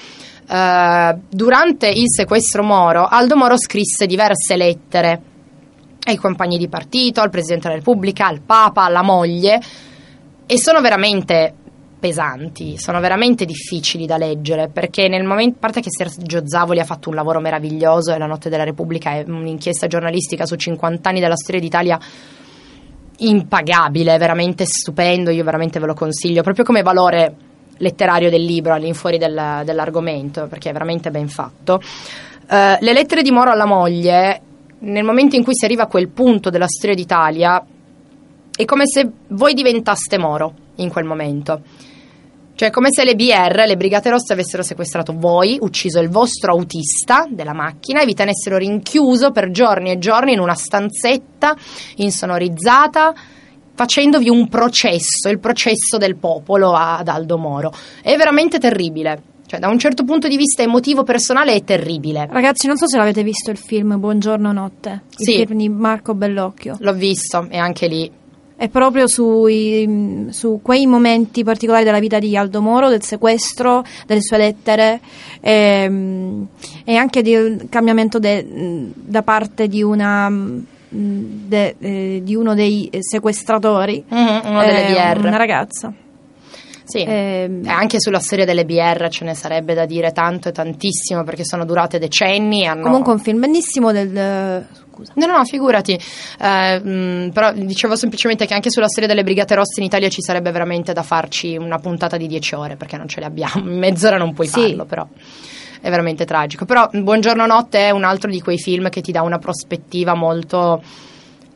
Eh, 0.48 1.16
durante 1.30 1.90
il 1.90 2.06
sequestro 2.08 2.64
Moro, 2.64 3.06
Aldo 3.06 3.36
Moro 3.36 3.58
scrisse 3.58 4.06
diverse 4.06 4.56
lettere 4.56 5.22
ai 6.04 6.16
compagni 6.16 6.58
di 6.58 6.70
partito, 6.70 7.22
al 7.22 7.30
Presidente 7.30 7.68
della 7.68 7.80
Repubblica, 7.80 8.28
al 8.28 8.42
Papa, 8.42 8.84
alla 8.84 9.04
moglie, 9.04 9.60
e 10.46 10.58
sono 10.58 10.82
veramente 10.82 11.54
pesanti, 12.00 12.78
sono 12.78 13.00
veramente 13.00 13.46
difficili 13.46 14.06
da 14.06 14.18
leggere 14.18 14.70
perché 14.70 15.08
nel 15.08 15.26
momento, 15.26 15.58
a 15.58 15.60
parte 15.60 15.82
che 15.82 15.90
Sergio 15.90 16.42
Zavoli 16.46 16.80
ha 16.80 16.86
fatto 16.86 17.10
un 17.10 17.16
lavoro 17.16 17.40
meraviglioso 17.40 18.14
e 18.14 18.18
la 18.18 18.26
Notte 18.26 18.50
della 18.50 18.64
Repubblica 18.64 19.12
è 19.12 19.24
un'inchiesta 19.28 19.88
giornalistica 19.88 20.46
su 20.46 20.56
50 20.56 21.10
anni 21.10 21.20
della 21.20 21.36
storia 21.36 21.60
d'Italia 21.60 22.00
impagabile, 23.18 24.18
veramente 24.18 24.66
stupendo, 24.66 25.30
io 25.30 25.44
veramente 25.44 25.80
ve 25.80 25.88
lo 25.88 25.94
consiglio, 25.94 26.42
proprio 26.42 26.64
come 26.64 26.82
valore 26.82 27.36
letterario 27.78 28.30
del 28.30 28.44
libro 28.44 28.74
all'infuori 28.74 29.18
del- 29.18 29.62
dell'argomento, 29.66 30.48
perché 30.48 30.70
è 30.70 30.74
veramente 30.74 31.12
ben 31.12 31.28
fatto. 31.28 31.82
Eh, 32.50 32.78
le 32.80 32.94
lettere 32.94 33.22
di 33.22 33.32
Moro 33.32 33.52
alla 33.52 33.66
moglie, 33.66 34.42
nel 34.80 35.04
momento 35.04 35.36
in 35.36 35.44
cui 35.44 35.54
si 35.54 35.66
arriva 35.66 35.84
a 35.84 35.88
quel 35.88 36.08
punto 36.08 36.50
della 36.50 36.68
storia 36.68 36.96
d'Italia, 36.96 37.64
è 38.56 38.66
come 38.66 38.84
se 38.86 39.10
voi 39.28 39.54
diventaste 39.54 40.18
Moro 40.18 40.54
in 40.80 40.90
quel 40.90 41.06
momento. 41.06 41.62
Cioè, 42.56 42.72
come 42.72 42.90
se 42.92 43.06
le 43.06 43.16
BR, 43.16 43.64
le 43.66 43.78
Brigate 43.78 44.10
Rosse, 44.10 44.34
avessero 44.34 44.64
sequestrato 44.64 45.14
voi, 45.18 45.58
ucciso 45.62 46.00
il 46.02 46.10
vostro 46.10 46.52
autista 46.52 47.26
della 47.30 47.54
macchina 47.54 48.02
e 48.02 48.06
vi 48.06 48.14
tenessero 48.14 48.58
rinchiuso 48.58 49.32
per 49.32 49.50
giorni 49.52 49.92
e 49.92 49.98
giorni 49.98 50.34
in 50.34 50.40
una 50.40 50.56
stanzetta 50.56 51.56
insonorizzata, 51.96 53.14
facendovi 53.74 54.28
un 54.30 54.50
processo, 54.50 55.30
il 55.30 55.40
processo 55.40 55.98
del 55.98 56.18
popolo 56.18 56.74
ad 56.74 57.08
Aldo 57.08 57.38
Moro. 57.38 57.72
È 58.02 58.16
veramente 58.18 58.60
terribile. 58.60 59.22
Cioè, 59.46 59.60
da 59.60 59.68
un 59.70 59.80
certo 59.80 60.04
punto 60.04 60.28
di 60.28 60.38
vista 60.38 60.62
emotivo 60.62 61.04
personale 61.04 61.54
è 61.54 61.64
terribile. 61.64 62.28
Ragazzi, 62.30 62.68
non 62.68 62.78
so 62.78 62.88
se 62.88 62.98
l'avete 62.98 63.24
visto 63.24 63.50
il 63.50 63.58
film 63.58 63.98
Buongiorno 64.00 64.52
Notte, 64.52 65.04
il 65.18 65.26
Sì. 65.26 65.46
film 65.46 65.58
di 65.58 65.70
Marco 65.70 66.14
Bellocchio. 66.14 66.76
L'ho 66.80 66.94
visto 66.94 67.48
e 67.50 67.58
anche 67.58 67.88
lì 67.88 68.12
È 68.60 68.68
proprio 68.68 69.08
sui- 69.08 70.28
su 70.32 70.60
quei 70.62 70.86
momenti 70.86 71.46
particolari 71.46 71.86
della 71.86 72.00
vita 72.02 72.20
di 72.20 72.36
Aldo 72.36 72.60
Moro, 72.62 72.90
del 72.90 73.02
sequestro, 73.02 73.86
delle 74.06 74.22
sue 74.22 74.36
lettere 74.38 75.00
ehm, 75.40 76.46
e 76.84 76.96
anche 76.98 77.22
del 77.22 77.68
cambiamento 77.70 78.20
de- 78.20 78.46
da 78.94 79.22
parte 79.22 79.70
di, 79.70 79.82
una, 79.82 80.30
mm, 80.30 80.60
de- 80.92 81.76
eh, 81.80 82.20
di 82.22 82.36
uno 82.36 82.54
dei 82.54 82.90
sequestratori, 83.00 84.04
Mhm, 84.06 84.42
uno 84.44 84.60
delle 84.66 84.88
eh, 84.90 84.92
una 85.30 85.38
ragazza. 85.38 85.94
Sì, 86.90 87.04
Ehm. 87.08 87.64
e 87.66 87.70
anche 87.70 88.00
sulla 88.00 88.18
storia 88.20 88.46
delle 88.46 88.66
BR 88.66 89.10
ce 89.10 89.24
ne 89.24 89.36
sarebbe 89.36 89.76
da 89.76 89.86
dire 89.86 90.12
tanto 90.12 90.50
e 90.50 90.52
tantissimo 90.52 91.24
perché 91.24 91.46
sono 91.46 91.64
durate 91.64 92.00
decenni. 92.00 92.66
Hanno... 92.66 92.82
Comunque 92.82 93.14
un 93.14 93.20
film 93.20 93.40
bellissimo 93.42 93.92
del... 93.92 94.66
No, 95.14 95.26
no, 95.28 95.38
no, 95.38 95.46
figurati. 95.46 95.98
Eh, 96.42 96.80
mh, 96.80 97.30
però 97.32 97.54
dicevo 97.54 97.96
semplicemente 97.96 98.46
che 98.48 98.54
anche 98.54 98.70
sulla 98.72 98.88
storia 98.88 99.08
delle 99.08 99.24
Brigate 99.24 99.54
Rosse 99.56 99.80
in 99.80 99.86
Italia 99.86 100.10
ci 100.10 100.22
sarebbe 100.22 100.52
veramente 100.52 100.92
da 100.92 101.04
farci 101.04 101.56
una 101.56 101.78
puntata 101.78 102.18
di 102.18 102.28
10 102.28 102.56
ore 102.56 102.76
perché 102.76 102.98
non 102.98 103.08
ce 103.08 103.20
le 103.20 103.28
abbiamo. 103.28 103.64
Mezz'ora 103.64 104.18
non 104.18 104.34
puoi 104.34 104.48
Sì. 104.48 104.60
farlo, 104.60 104.86
però 104.86 105.08
è 105.82 105.90
veramente 105.90 106.26
tragico. 106.26 106.66
Però 106.66 106.90
Buongiorno 106.92 107.46
Notte 107.46 107.80
è 107.80 107.92
un 107.92 108.04
altro 108.04 108.30
di 108.30 108.42
quei 108.42 108.58
film 108.58 108.90
che 108.90 109.00
ti 109.02 109.12
dà 109.14 109.22
una 109.22 109.38
prospettiva 109.38 110.16
molto 110.16 110.82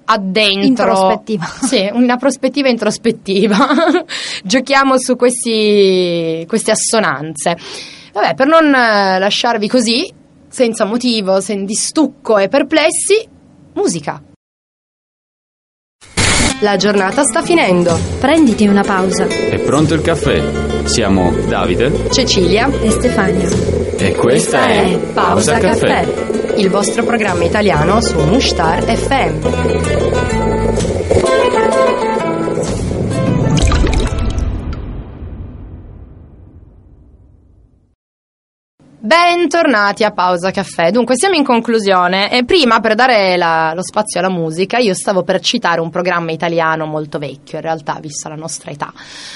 addentro. 0.05 0.65
Introspettiva. 0.65 1.45
Sì, 1.63 1.89
una 1.91 2.17
prospettiva 2.17 2.69
introspettiva. 2.69 3.57
Giochiamo 4.43 4.97
su 4.97 5.15
questi, 5.15 6.45
queste 6.47 6.71
assonanze. 6.71 7.57
Vabbè, 8.11 8.35
per 8.35 8.47
non 8.47 8.65
eh, 8.73 9.19
lasciarvi 9.19 9.67
così, 9.67 10.11
senza 10.47 10.85
motivo, 10.85 11.39
sen- 11.41 11.65
di 11.65 11.73
stucco 11.73 12.37
e 12.37 12.47
perplessi, 12.47 13.27
musica. 13.73 14.21
La 16.63 16.77
giornata 16.77 17.23
sta 17.23 17.41
finendo. 17.41 17.99
Prenditi 18.19 18.65
una 18.67 18.83
pausa. 18.83 19.25
È 19.27 19.59
pronto 19.59 19.95
il 19.95 20.01
caffè? 20.01 20.41
Siamo 20.85 21.33
Davide 21.45 22.09
Cecilia, 22.09 22.69
E 22.81 22.89
Stefania. 22.89 23.49
e 23.97 24.13
questa 24.15 24.67
è 24.67 24.97
Pausa 25.13 25.57
Caffè. 25.57 26.05
il 26.55 26.69
vostro 26.69 27.03
programma 27.03 27.43
italiano 27.43 27.99
su 28.01 28.17
Mushtar 28.17 28.81
FM. 28.83 30.52
Bentornati 39.13 40.03
a 40.03 40.09
Pausa 40.09 40.49
Caffè. 40.49 40.89
Dunque, 40.89 41.15
siamo 41.15 41.35
in 41.35 41.43
conclusione 41.43 42.31
e 42.31 42.45
prima 42.45 42.79
per 42.79 42.95
dare 42.95 43.37
la- 43.37 43.71
lo 43.75 43.83
spazio 43.83 44.19
alla 44.19 44.31
musica 44.31 44.79
io 44.79 44.95
stavo 44.95 45.21
per 45.21 45.39
citare 45.39 45.79
un 45.81 45.91
programma 45.91 46.31
italiano 46.31 46.87
molto 46.87 47.19
vecchio, 47.19 47.59
in 47.59 47.63
realtà, 47.63 47.99
vista 48.01 48.27
la 48.29 48.35
nostra 48.35 48.71
età, 48.71 48.91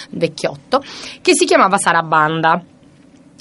vecchiotto, 0.09 0.81
che 1.21 1.35
si 1.35 1.45
chiamava 1.45 1.77
Sarabanda. 1.77 2.59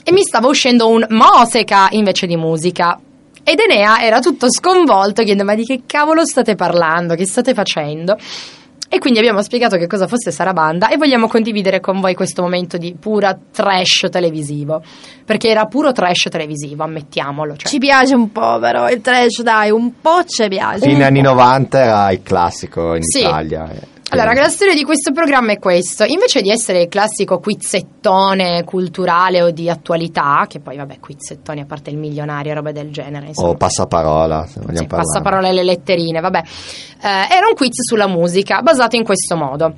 E 0.04 0.12
mi 0.12 0.20
stava 0.20 0.48
uscendo 0.48 0.90
un 0.90 1.06
Moseca 1.08 1.86
invece 1.92 2.26
di 2.26 2.36
musica. 2.36 3.00
Ed 3.42 3.58
Enea 3.58 4.02
era 4.02 4.20
tutto 4.20 4.52
sconvolto 4.52 5.22
chiedendo 5.22 5.44
ma 5.44 5.54
di 5.54 5.64
che 5.64 5.84
cavolo 5.86 6.26
state 6.26 6.54
parlando, 6.54 7.14
che 7.14 7.24
state 7.24 7.54
facendo? 7.54 8.14
E 8.88 8.98
quindi 8.98 9.18
abbiamo 9.18 9.42
spiegato 9.42 9.76
che 9.76 9.86
cosa 9.86 10.06
fosse 10.06 10.30
Sarabanda 10.30 10.88
e 10.88 10.96
vogliamo 10.96 11.26
condividere 11.26 11.80
con 11.80 12.00
voi 12.00 12.14
questo 12.14 12.42
momento 12.42 12.76
di 12.76 12.94
pura 12.98 13.36
trash 13.52 14.06
televisivo. 14.10 14.82
Perché 15.24 15.48
era 15.48 15.64
puro 15.66 15.92
trash 15.92 16.28
televisivo, 16.30 16.84
ammettiamolo. 16.84 17.56
Cioè. 17.56 17.68
Ci 17.68 17.78
piace 17.78 18.14
un 18.14 18.30
po', 18.30 18.58
però 18.58 18.88
il 18.88 19.00
trash, 19.00 19.42
dai, 19.42 19.70
un 19.70 20.00
po' 20.00 20.22
ci 20.24 20.46
piace. 20.48 20.88
Fine 20.88 21.04
anni 21.04 21.20
90 21.20 21.78
era 21.78 22.10
il 22.12 22.22
classico 22.22 22.94
in 22.94 23.02
Sì. 23.02 23.20
Italia. 23.20 23.68
Allora, 24.10 24.32
la 24.34 24.48
storia 24.48 24.72
di 24.74 24.84
questo 24.84 25.10
programma 25.12 25.52
è 25.52 25.58
questo. 25.58 26.04
Invece 26.04 26.40
di 26.40 26.50
essere 26.50 26.82
il 26.82 26.88
classico 26.88 27.38
quizzettone 27.40 28.62
culturale 28.64 29.42
o 29.42 29.50
di 29.50 29.68
attualità, 29.68 30.46
che 30.48 30.60
poi 30.60 30.76
vabbè, 30.76 31.00
quizzettoni 31.00 31.60
a 31.60 31.66
parte 31.66 31.90
il 31.90 31.98
milionario 31.98 32.52
e 32.52 32.54
roba 32.54 32.70
del 32.72 32.92
genere, 32.92 33.26
insomma. 33.26 33.48
O 33.48 33.54
passaparola, 33.56 34.46
se 34.46 34.60
vogliamo 34.60 34.78
Sì, 34.78 34.86
parlare. 34.86 35.02
passaparola 35.12 35.48
e 35.48 35.52
le 35.52 35.64
letterine, 35.64 36.20
vabbè. 36.20 36.38
Eh, 36.38 37.08
era 37.34 37.46
un 37.48 37.54
quiz 37.56 37.82
sulla 37.82 38.06
musica 38.06 38.62
basato 38.62 38.94
in 38.96 39.02
questo 39.04 39.36
modo. 39.36 39.74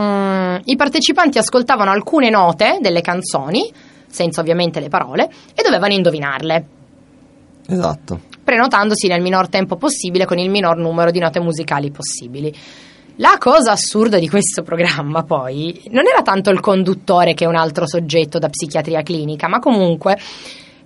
Mm, 0.00 0.56
I 0.64 0.76
partecipanti 0.76 1.38
ascoltavano 1.38 1.90
alcune 1.90 2.30
note 2.30 2.78
delle 2.80 3.02
canzoni, 3.02 3.70
senza 4.08 4.40
ovviamente 4.40 4.80
le 4.80 4.88
parole, 4.88 5.28
e 5.54 5.62
dovevano 5.62 5.92
indovinarle, 5.92 6.66
Esatto. 7.68 8.20
prenotandosi 8.42 9.06
nel 9.08 9.20
minor 9.20 9.48
tempo 9.48 9.76
possibile 9.76 10.24
con 10.24 10.38
il 10.38 10.50
minor 10.50 10.78
numero 10.78 11.10
di 11.10 11.18
note 11.20 11.38
musicali 11.38 11.90
possibili. 11.90 12.52
La 13.16 13.36
cosa 13.38 13.72
assurda 13.72 14.18
di 14.18 14.28
questo 14.28 14.62
programma, 14.62 15.22
poi, 15.22 15.80
non 15.90 16.04
era 16.06 16.22
tanto 16.22 16.50
il 16.50 16.58
conduttore 16.60 17.34
che 17.34 17.46
un 17.46 17.54
altro 17.54 17.86
soggetto 17.86 18.38
da 18.40 18.48
psichiatria 18.48 19.02
clinica, 19.02 19.46
ma 19.46 19.60
comunque 19.60 20.18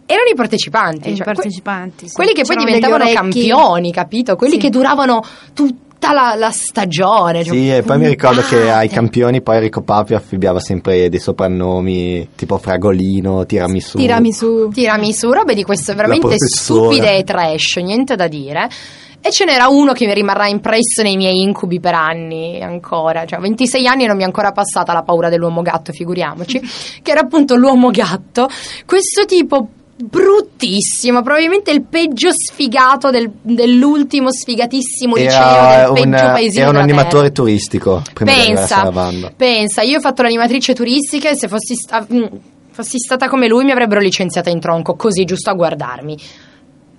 erano 0.05 0.29
i 0.31 0.35
partecipanti. 0.35 1.11
I 1.11 1.17
cioè, 1.17 1.25
que- 1.25 1.33
partecipanti, 1.35 2.09
sì. 2.09 2.14
quelli 2.14 2.33
che 2.33 2.43
poi 2.43 2.57
C'erano 2.57 2.64
degli 2.67 2.75
diventavano 2.81 3.12
campioni, 3.12 3.93
capito? 3.93 4.37
Quelli 4.37 4.53
Sì. 4.55 4.59
che 4.59 4.69
duravano 4.69 5.23
tutta 5.55 6.12
la, 6.12 6.35
la 6.37 6.51
stagione. 6.51 7.45
cioè, 7.45 7.55
Sì, 7.55 7.71
e 7.71 7.83
poi 7.83 7.99
mi 7.99 8.09
ricordo 8.09 8.43
che 8.43 8.71
ai 8.71 8.88
campioni 8.88 9.41
poi 9.41 9.57
Enrico 9.57 9.81
Papi 9.81 10.12
affibbiava 10.12 10.61
sempre 10.61 11.09
dei 11.09 11.19
soprannomi 11.21 12.29
tipo 12.37 12.59
Fragolino, 12.59 13.47
Tiramisù. 13.47 13.97
Tirami 13.97 14.33
su. 14.35 14.69
tiramisù, 14.69 15.31
robe 15.31 15.55
di 15.55 15.62
queste 15.64 15.95
veramente 15.95 16.37
stupide 16.37 17.17
e 17.17 17.25
trash, 17.25 17.77
niente 17.77 18.17
da 18.17 18.29
dire. 18.29 18.69
E 19.20 19.31
ce 19.31 19.44
n'era 19.44 19.68
uno 19.68 19.92
che 19.92 20.07
mi 20.07 20.14
rimarrà 20.14 20.46
impresso 20.46 21.02
nei 21.02 21.16
miei 21.16 21.42
incubi 21.42 21.81
per 21.81 21.94
anni 21.94 22.62
ancora, 22.62 23.26
cioè 23.26 23.40
26 23.40 23.87
anni 23.87 24.04
e 24.04 24.07
non 24.07 24.16
mi 24.16 24.22
è 24.22 24.26
ancora 24.26 24.52
passata 24.52 24.92
la 24.92 25.02
paura 25.02 25.28
dell'uomo 25.28 25.61
gatto, 25.62 25.92
figuriamoci, 25.92 26.61
che 27.02 27.11
era 27.11 27.20
appunto 27.20 27.57
l'uomo 27.57 27.90
gatto, 27.90 28.48
questo 28.87 29.24
tipo 29.26 29.68
bruttissimo, 30.00 31.22
probabilmente 31.22 31.72
il 31.72 31.83
peggio 31.83 32.28
sfigato 32.33 33.11
del- 33.11 33.31
dell'ultimo 33.42 34.31
sfigatissimo 34.33 35.16
liceo 35.16 35.40
Era 35.40 35.90
del 35.90 35.92
peggio 35.94 36.24
un, 36.24 36.31
paesino 36.33 36.61
era 36.62 36.70
un 36.70 36.76
animatore 36.76 37.22
terra. 37.22 37.33
turistico 37.33 38.02
prima 38.14 38.31
Pensa, 38.33 38.92
pensa, 39.37 39.83
io 39.83 39.98
ho 39.98 40.00
fatto 40.00 40.22
l'animatrice 40.22 40.72
turistica 40.74 41.31
e 41.31 41.37
se 41.37 41.48
fossi, 41.48 41.74
sta- 41.74 42.07
mm, 42.12 42.24
fossi 42.70 42.98
stata 42.98 43.28
come 43.28 43.48
lui 43.48 43.64
mi 43.64 43.72
avrebbero 43.72 44.00
licenziata 44.00 44.50
in 44.50 44.61
tronco, 44.61 44.94
così 44.94 45.24
giusto 45.24 45.50
a 45.50 45.54
guardarmi. 45.54 46.16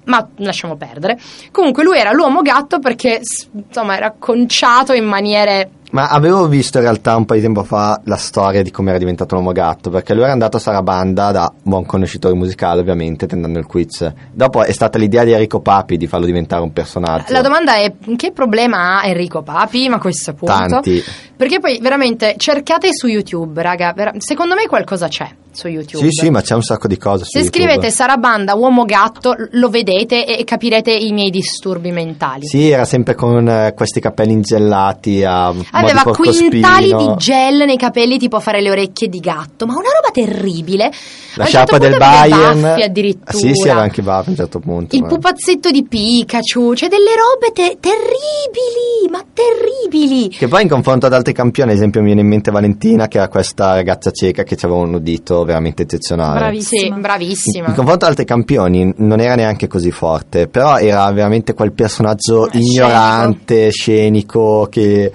Ma 0.10 0.28
lasciamo 0.38 0.76
perdere. 0.76 1.20
Comunque 1.52 1.84
lui 1.84 1.98
era 1.98 2.12
l'uomo 2.12 2.42
gatto 2.42 2.80
perché 2.80 3.22
insomma 3.52 3.96
era 3.96 4.14
conciato 4.18 4.94
in 4.94 5.06
maniere 5.06 5.70
Ma 5.92 6.08
avevo 6.08 6.48
visto 6.48 6.78
in 6.78 6.84
realtà 6.84 7.16
un 7.16 7.26
po' 7.26 7.34
di 7.34 7.42
tempo 7.42 7.64
fa 7.64 8.00
la 8.06 8.16
storia 8.16 8.62
di 8.62 8.70
come 8.70 8.90
era 8.90 9.00
diventato 9.00 9.36
un 9.36 9.42
uomo 9.42 9.54
gatto, 9.54 9.90
perché 9.90 10.14
lui 10.14 10.24
era 10.24 10.32
andato 10.32 10.58
a 10.58 10.60
Sarabanda 10.60 11.32
da 11.32 11.52
buon 11.62 11.86
conoscitore 11.86 12.36
musicale, 12.36 12.82
ovviamente, 12.82 13.26
tentando 13.26 13.58
il 13.58 13.66
quiz. 13.66 14.12
Dopo 14.32 14.64
è 14.64 14.72
stata 14.72 14.98
l'idea 14.98 15.24
di 15.24 15.32
Enrico 15.32 15.62
Papi 15.62 15.98
di 15.98 16.08
farlo 16.08 16.26
diventare 16.26 16.62
un 16.62 16.74
personaggio. 16.74 17.34
La 17.34 17.42
domanda 17.42 17.76
è 17.76 17.94
che 18.16 18.32
problema 18.32 19.00
ha 19.00 19.06
Enrico 19.08 19.42
Papi? 19.42 19.90
Ma 19.90 19.98
questo 19.98 20.34
punto. 20.34 20.54
Tanti. 20.54 21.04
Perché 21.36 21.60
poi 21.60 21.80
veramente 21.82 22.36
cercate 22.38 22.90
su 22.94 23.08
YouTube, 23.08 23.62
raga. 23.62 23.94
secondo 24.18 24.56
me 24.56 24.68
qualcosa 24.68 25.08
c'è 25.08 25.30
su 25.52 25.68
YouTube. 25.68 26.04
Sì, 26.04 26.10
sì, 26.12 26.30
ma 26.30 26.42
c'è 26.42 26.54
un 26.54 26.62
sacco 26.62 26.88
di 26.88 26.98
cose 26.98 27.26
Se 27.26 27.40
YouTube. 27.40 27.64
scrivete 27.64 27.92
Sarabanda 27.92 28.56
uomo 28.56 28.86
gatto 28.86 29.36
lo 29.52 29.70
vedete 29.70 30.26
e 30.26 30.44
capirete 30.44 30.92
i 30.92 31.12
miei 31.12 31.30
disturbi 31.30 31.92
mentali. 31.92 32.46
Sì, 32.46 32.70
era 32.70 32.86
sempre 32.86 33.16
con 33.16 33.48
eh, 33.48 33.74
questi 33.76 34.00
capelli 34.00 34.34
ingellati 34.34 35.24
a 35.24 35.54
Aveva 35.80 36.04
quintali 36.04 36.94
di 36.96 37.14
gel 37.18 37.66
nei 37.66 37.78
capelli 37.78 38.18
tipo 38.18 38.36
a 38.38 38.40
fare 38.40 38.62
le 38.62 38.70
orecchie 38.72 39.08
di 39.08 39.20
gatto, 39.20 39.66
ma 39.66 39.74
una 39.74 39.90
roba 39.90 40.10
terribile. 40.12 40.92
La 41.36 41.44
A 41.44 41.46
un 41.46 41.46
sciarpa 41.48 41.72
certo 41.80 41.88
del 41.88 41.98
Bayern. 41.98 42.62
baffi 42.62 42.82
addirittura. 42.82 43.38
Sì, 43.38 43.52
sì, 43.54 43.70
aveva 43.70 43.82
anche 43.84 44.02
baffi 44.02 44.28
a 44.28 44.32
un 44.32 44.36
certo 44.38 44.60
punto. 44.60 44.96
Il 44.96 45.02
ma- 45.04 45.08
pupazzetto 45.08 45.70
di 45.72 45.84
Pikachu, 45.84 46.74
cioè 46.76 46.90
delle 46.90 47.12
robe 47.16 47.52
te- 47.54 47.78
terribili, 47.80 49.10
ma 49.12 49.24
terribili. 49.34 50.30
Che 50.30 50.48
poi 50.48 50.64
in 50.64 50.70
confronto 50.70 51.06
ad 51.06 51.14
altri 51.14 51.34
campioni, 51.34 51.72
ad 51.72 51.78
esempio 51.78 52.00
mi 52.02 52.08
viene 52.08 52.22
in 52.22 52.28
mente 52.28 52.52
Valentina, 52.52 53.08
che 53.08 53.18
era 53.18 53.28
questa 53.28 53.74
ragazza 53.74 54.12
cieca 54.12 54.44
che 54.44 54.58
aveva 54.62 54.80
un 54.80 54.94
udito 54.96 55.44
veramente 55.44 55.84
eccezionale. 55.84 56.40
Bravissima. 56.40 56.96
Sì, 56.96 57.02
bravissima. 57.02 57.68
In 57.68 57.74
confronto 57.76 58.06
ad 58.06 58.12
altri 58.12 58.26
campioni 58.26 58.92
non 58.98 59.20
era 59.20 59.36
neanche 59.36 59.68
così 59.68 59.92
forte, 59.92 60.48
però 60.48 60.78
era 60.78 61.10
veramente 61.12 61.54
quel 61.54 61.72
personaggio 61.74 62.50
Eh, 62.52 62.58
ignorante, 62.58 63.70
scenico, 63.72 64.68
che 64.70 65.12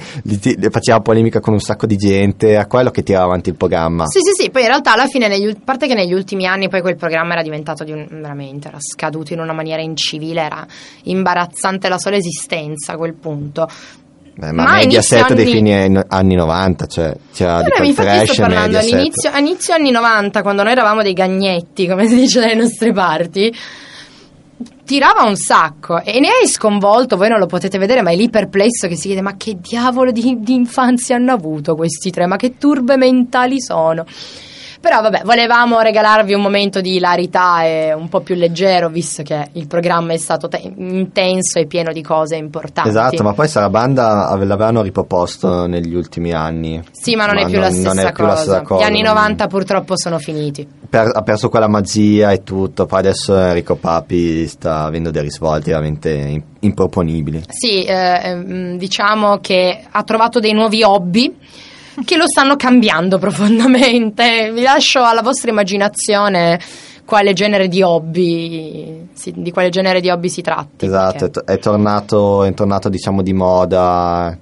faceva 0.70 1.00
polemica 1.00 1.40
con 1.40 1.52
un 1.52 1.60
sacco 1.60 1.86
di 1.86 1.96
gente, 1.96 2.50
era 2.50 2.66
quello 2.66 2.90
che 2.90 3.02
tirava 3.02 3.24
avanti 3.24 3.50
il 3.50 3.56
programma. 3.56 4.06
Sì, 4.06 4.20
sì, 4.20 4.42
sì, 4.42 4.50
poi 4.50 4.62
in 4.62 4.68
realtà 4.68 4.92
alla 4.92 5.06
fine, 5.06 5.28
negli, 5.28 5.48
a 5.48 5.56
parte 5.64 5.86
che 5.86 5.94
negli 5.94 6.12
ultimi 6.12 6.46
anni 6.46 6.68
poi 6.68 6.80
quel 6.80 6.96
programma 6.96 7.32
era 7.32 7.42
diventato 7.42 7.84
di 7.84 7.92
un, 7.92 8.06
veramente, 8.10 8.68
era 8.68 8.78
scaduto 8.80 9.32
in 9.32 9.40
una 9.40 9.52
maniera 9.52 9.82
incivile, 9.82 10.42
era 10.42 10.66
imbarazzante 11.04 11.88
la 11.88 11.98
sola 11.98 12.16
esistenza 12.16 12.92
a 12.92 12.96
quel 12.96 13.14
punto. 13.14 13.68
Eh, 14.36 14.50
ma, 14.50 14.64
Ma 14.64 14.76
Mediaset 14.78 15.32
dei 15.32 15.44
anni- 15.44 15.52
fine 15.52 15.84
an- 15.84 16.04
anni 16.08 16.34
90, 16.34 16.86
cioè 16.86 17.14
c'era 17.32 17.62
di 17.62 17.86
infatti 17.86 18.08
trash 18.08 18.32
sto 18.32 18.42
parlando 18.42 18.78
all'inizio, 18.78 19.30
a 19.30 19.38
inizio 19.38 19.74
anni 19.74 19.92
90, 19.92 20.42
quando 20.42 20.64
noi 20.64 20.72
eravamo 20.72 21.02
dei 21.02 21.12
gagnetti, 21.12 21.86
come 21.86 22.08
si 22.08 22.16
dice 22.16 22.40
dalle 22.40 22.56
nostre 22.56 22.92
parti, 22.92 23.54
tirava 24.84 25.22
un 25.22 25.36
sacco 25.36 26.02
e 26.02 26.20
ne 26.20 26.28
hai 26.28 26.46
sconvolto, 26.46 27.16
voi 27.16 27.28
non 27.28 27.38
lo 27.38 27.46
potete 27.46 27.78
vedere, 27.78 28.02
ma 28.02 28.10
è 28.10 28.16
lì 28.16 28.28
perplesso 28.30 28.86
che 28.86 28.96
si 28.96 29.08
chiede 29.08 29.22
ma 29.22 29.36
che 29.36 29.56
diavolo 29.60 30.10
di, 30.10 30.36
di 30.40 30.54
infanzia 30.54 31.16
hanno 31.16 31.32
avuto 31.32 31.74
questi 31.74 32.10
tre, 32.10 32.26
ma 32.26 32.36
che 32.36 32.58
turbe 32.58 32.96
mentali 32.96 33.60
sono. 33.60 34.04
Però 34.84 35.00
vabbè, 35.00 35.22
volevamo 35.24 35.80
regalarvi 35.80 36.34
un 36.34 36.42
momento 36.42 36.82
di 36.82 36.96
hilarità 36.96 37.64
e 37.64 37.94
un 37.94 38.10
po' 38.10 38.20
più 38.20 38.34
leggero, 38.34 38.90
visto 38.90 39.22
che 39.22 39.48
il 39.52 39.66
programma 39.66 40.12
è 40.12 40.18
stato 40.18 40.46
te- 40.46 40.60
intenso 40.76 41.58
e 41.58 41.64
pieno 41.64 41.90
di 41.90 42.02
cose 42.02 42.36
importanti. 42.36 42.90
Esatto, 42.90 43.22
ma 43.22 43.32
poi 43.32 43.48
Sarabanda 43.48 44.28
ave- 44.28 44.44
l'avevano 44.44 44.82
riproposto 44.82 45.64
negli 45.64 45.94
ultimi 45.94 46.32
anni. 46.32 46.82
Sì, 46.90 47.16
ma 47.16 47.24
non 47.24 47.38
è 47.38 47.46
più, 47.46 47.58
la, 47.58 47.70
stessa 47.70 47.94
non 47.94 47.98
è 47.98 48.12
più 48.12 48.26
la 48.26 48.36
stessa 48.36 48.60
cosa. 48.60 48.82
Gli 48.82 48.86
anni 48.86 49.00
non- 49.00 49.14
90 49.14 49.46
purtroppo 49.46 49.96
sono 49.96 50.18
finiti. 50.18 50.68
per- 50.90 51.12
ha 51.14 51.22
perso 51.22 51.48
quella 51.48 51.66
magia 51.66 52.30
e 52.32 52.42
tutto. 52.42 52.84
Poi 52.84 52.98
adesso 52.98 53.34
Enrico 53.38 53.76
Papi 53.76 54.46
sta 54.46 54.82
avendo 54.82 55.10
dei 55.10 55.22
risvolti 55.22 55.70
veramente 55.70 56.42
improponibili. 56.60 57.42
Sì, 57.48 57.84
eh, 57.84 58.20
ehm, 58.22 58.76
diciamo 58.76 59.38
che 59.38 59.80
ha 59.90 60.02
trovato 60.02 60.40
dei 60.40 60.52
nuovi 60.52 60.82
hobby 60.82 61.34
che 62.04 62.16
lo 62.16 62.26
stanno 62.26 62.57
cambiando 62.57 63.18
profondamente. 63.18 64.50
Vi 64.52 64.62
lascio 64.62 65.02
alla 65.02 65.22
vostra 65.22 65.50
immaginazione 65.50 66.59
quale 67.04 67.33
genere 67.35 67.68
di 67.68 67.83
hobby 67.83 69.08
si- 69.12 69.33
di 69.37 69.50
quale 69.50 69.68
genere 69.68 70.00
di 70.00 70.08
hobby 70.08 70.29
si 70.29 70.40
tratti. 70.42 70.87
Esatto, 70.87 71.27
è, 71.27 71.31
perché- 71.31 71.52
è 71.52 71.58
tornato, 71.58 72.44
è 72.44 72.54
tornato 72.54 72.88
diciamo 72.88 73.23
di 73.23 73.33
moda 73.33 74.37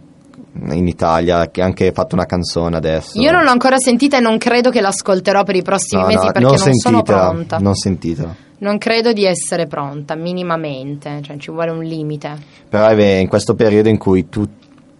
in 0.70 0.86
Italia, 0.86 1.50
che 1.50 1.62
ha 1.62 1.64
anche 1.64 1.92
fatto 1.92 2.14
una 2.14 2.26
canzone 2.26 2.76
adesso. 2.76 3.18
Io 3.20 3.32
non 3.32 3.42
l'ho 3.42 3.50
ancora 3.50 3.78
sentita 3.78 4.18
e 4.18 4.20
non 4.20 4.38
credo 4.38 4.70
che 4.70 4.80
l'ascolterò 4.80 5.42
per 5.44 5.56
i 5.56 5.62
prossimi 5.62 6.02
No, 6.02 6.06
mesi 6.08 6.24
no, 6.26 6.32
perché 6.32 6.40
non, 6.48 6.58
sono 6.58 6.74
sentitela, 6.74 7.20
pronta. 7.30 7.58
Non 7.58 7.74
sentitela. 7.74 8.34
Non 8.58 8.78
credo 8.78 9.12
di 9.12 9.24
essere 9.24 9.66
pronta 9.66 10.14
minimamente, 10.14 11.20
cioè 11.22 11.36
ci 11.38 11.50
vuole 11.50 11.70
un 11.72 11.82
limite. 11.82 12.36
Però 12.68 12.86
è 12.86 13.02
in 13.16 13.26
questo 13.28 13.54
periodo 13.54 13.88
in 13.88 13.98
cui 13.98 14.28
tu- 14.28 14.46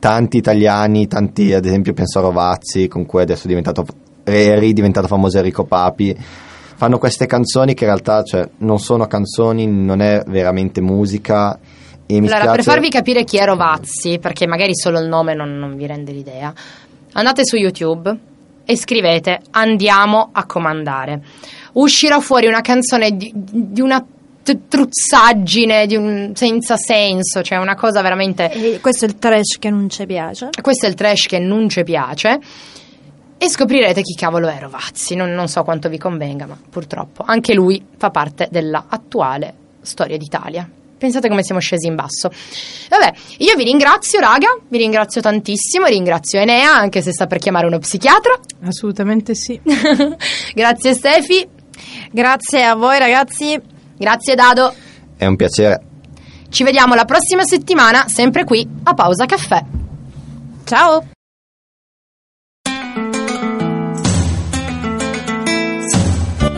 tanti 0.02 0.38
italiani, 0.38 1.06
tanti 1.06 1.54
ad 1.54 1.64
esempio 1.64 1.92
penso 1.92 2.18
a 2.18 2.22
Rovazzi, 2.22 2.88
con 2.88 3.06
cui 3.06 3.22
adesso 3.22 3.44
è 3.44 3.46
diventato, 3.46 3.86
è 4.24 4.58
ridiventato 4.58 5.06
famoso 5.06 5.36
Enrico 5.36 5.62
Papi, 5.62 6.12
fanno 6.74 6.98
queste 6.98 7.26
canzoni 7.26 7.74
che 7.74 7.84
in 7.84 7.90
realtà 7.90 8.24
cioè, 8.24 8.48
non 8.58 8.80
sono 8.80 9.06
canzoni, 9.06 9.64
non 9.68 10.00
è 10.00 10.24
veramente 10.26 10.80
musica. 10.80 11.56
Allora, 12.08 12.26
spiace... 12.26 12.50
per 12.50 12.62
farvi 12.64 12.88
capire 12.88 13.22
chi 13.22 13.36
è 13.36 13.44
Rovazzi, 13.44 14.18
perché 14.18 14.48
magari 14.48 14.74
solo 14.74 14.98
il 14.98 15.06
nome 15.06 15.34
non, 15.34 15.56
non 15.56 15.76
vi 15.76 15.86
rende 15.86 16.10
l'idea, 16.10 16.52
andate 17.12 17.46
su 17.46 17.54
YouTube 17.54 18.18
e 18.64 18.76
scrivete 18.76 19.40
Andiamo 19.52 20.30
a 20.32 20.44
comandare. 20.46 21.22
Uscirà 21.74 22.18
fuori 22.18 22.48
una 22.48 22.60
canzone 22.60 23.16
di, 23.16 23.30
di 23.32 23.80
una 23.80 24.04
t- 24.42 24.58
truzzaggine, 24.68 25.86
di 25.86 25.96
un 25.96 26.32
senza 26.34 26.76
senso, 26.76 27.42
cioè 27.42 27.58
una 27.58 27.74
cosa 27.74 28.02
veramente... 28.02 28.50
E 28.50 28.80
questo 28.80 29.04
è 29.04 29.08
il 29.08 29.18
trash 29.18 29.58
che 29.58 29.70
non 29.70 29.88
ci 29.88 30.06
piace. 30.06 30.50
Questo 30.60 30.86
è 30.86 30.88
il 30.88 30.94
trash 30.94 31.26
che 31.26 31.38
non 31.38 31.68
ci 31.68 31.82
piace. 31.82 32.40
E 33.38 33.48
scoprirete 33.48 34.02
chi 34.02 34.14
cavolo 34.14 34.48
è 34.48 34.58
Rovazzi. 34.58 35.14
Non, 35.14 35.32
non 35.32 35.48
so 35.48 35.62
quanto 35.62 35.88
vi 35.88 35.98
convenga, 35.98 36.46
ma 36.46 36.56
purtroppo 36.70 37.24
anche 37.26 37.54
lui 37.54 37.84
fa 37.96 38.10
parte 38.10 38.48
della 38.50 38.86
attuale 38.88 39.54
storia 39.82 40.16
d'Italia. 40.16 40.68
Pensate 40.96 41.28
come 41.28 41.42
siamo 41.42 41.60
scesi 41.60 41.88
in 41.88 41.96
basso. 41.96 42.30
Vabbè, 42.88 43.12
io 43.38 43.56
vi 43.56 43.64
ringrazio, 43.64 44.20
raga, 44.20 44.56
vi 44.68 44.78
ringrazio 44.78 45.20
tantissimo, 45.20 45.86
ringrazio 45.86 46.38
Enea, 46.38 46.72
anche 46.72 47.02
se 47.02 47.10
sta 47.10 47.26
per 47.26 47.38
chiamare 47.38 47.66
uno 47.66 47.78
psichiatra. 47.78 48.38
Assolutamente 48.64 49.34
sì. 49.34 49.60
Grazie 50.54 50.94
Stefi, 50.94 51.48
Grazie 52.12 52.64
a 52.64 52.74
voi 52.74 52.98
ragazzi. 52.98 53.71
Grazie 54.02 54.34
Dado. 54.34 54.74
È 55.16 55.24
un 55.26 55.36
piacere. 55.36 55.80
Ci 56.48 56.64
vediamo 56.64 56.94
la 56.94 57.04
prossima 57.04 57.44
settimana, 57.44 58.08
sempre 58.08 58.42
qui 58.44 58.68
a 58.82 58.94
Pausa 58.94 59.26
Caffè. 59.26 59.64
Ciao. 60.64 61.06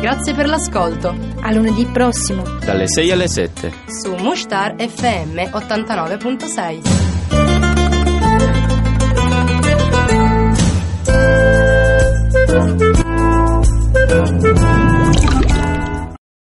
Grazie 0.00 0.34
per 0.34 0.48
l'ascolto 0.48 1.14
A 1.40 1.52
lunedì 1.52 1.86
prossimo. 1.86 2.42
Dalle 2.64 2.88
6 2.88 3.10
alle 3.10 3.28
7. 3.28 3.72
su 3.86 4.14
Mushtar 4.14 4.74
FM 4.76 5.38
89.6. 5.38 7.12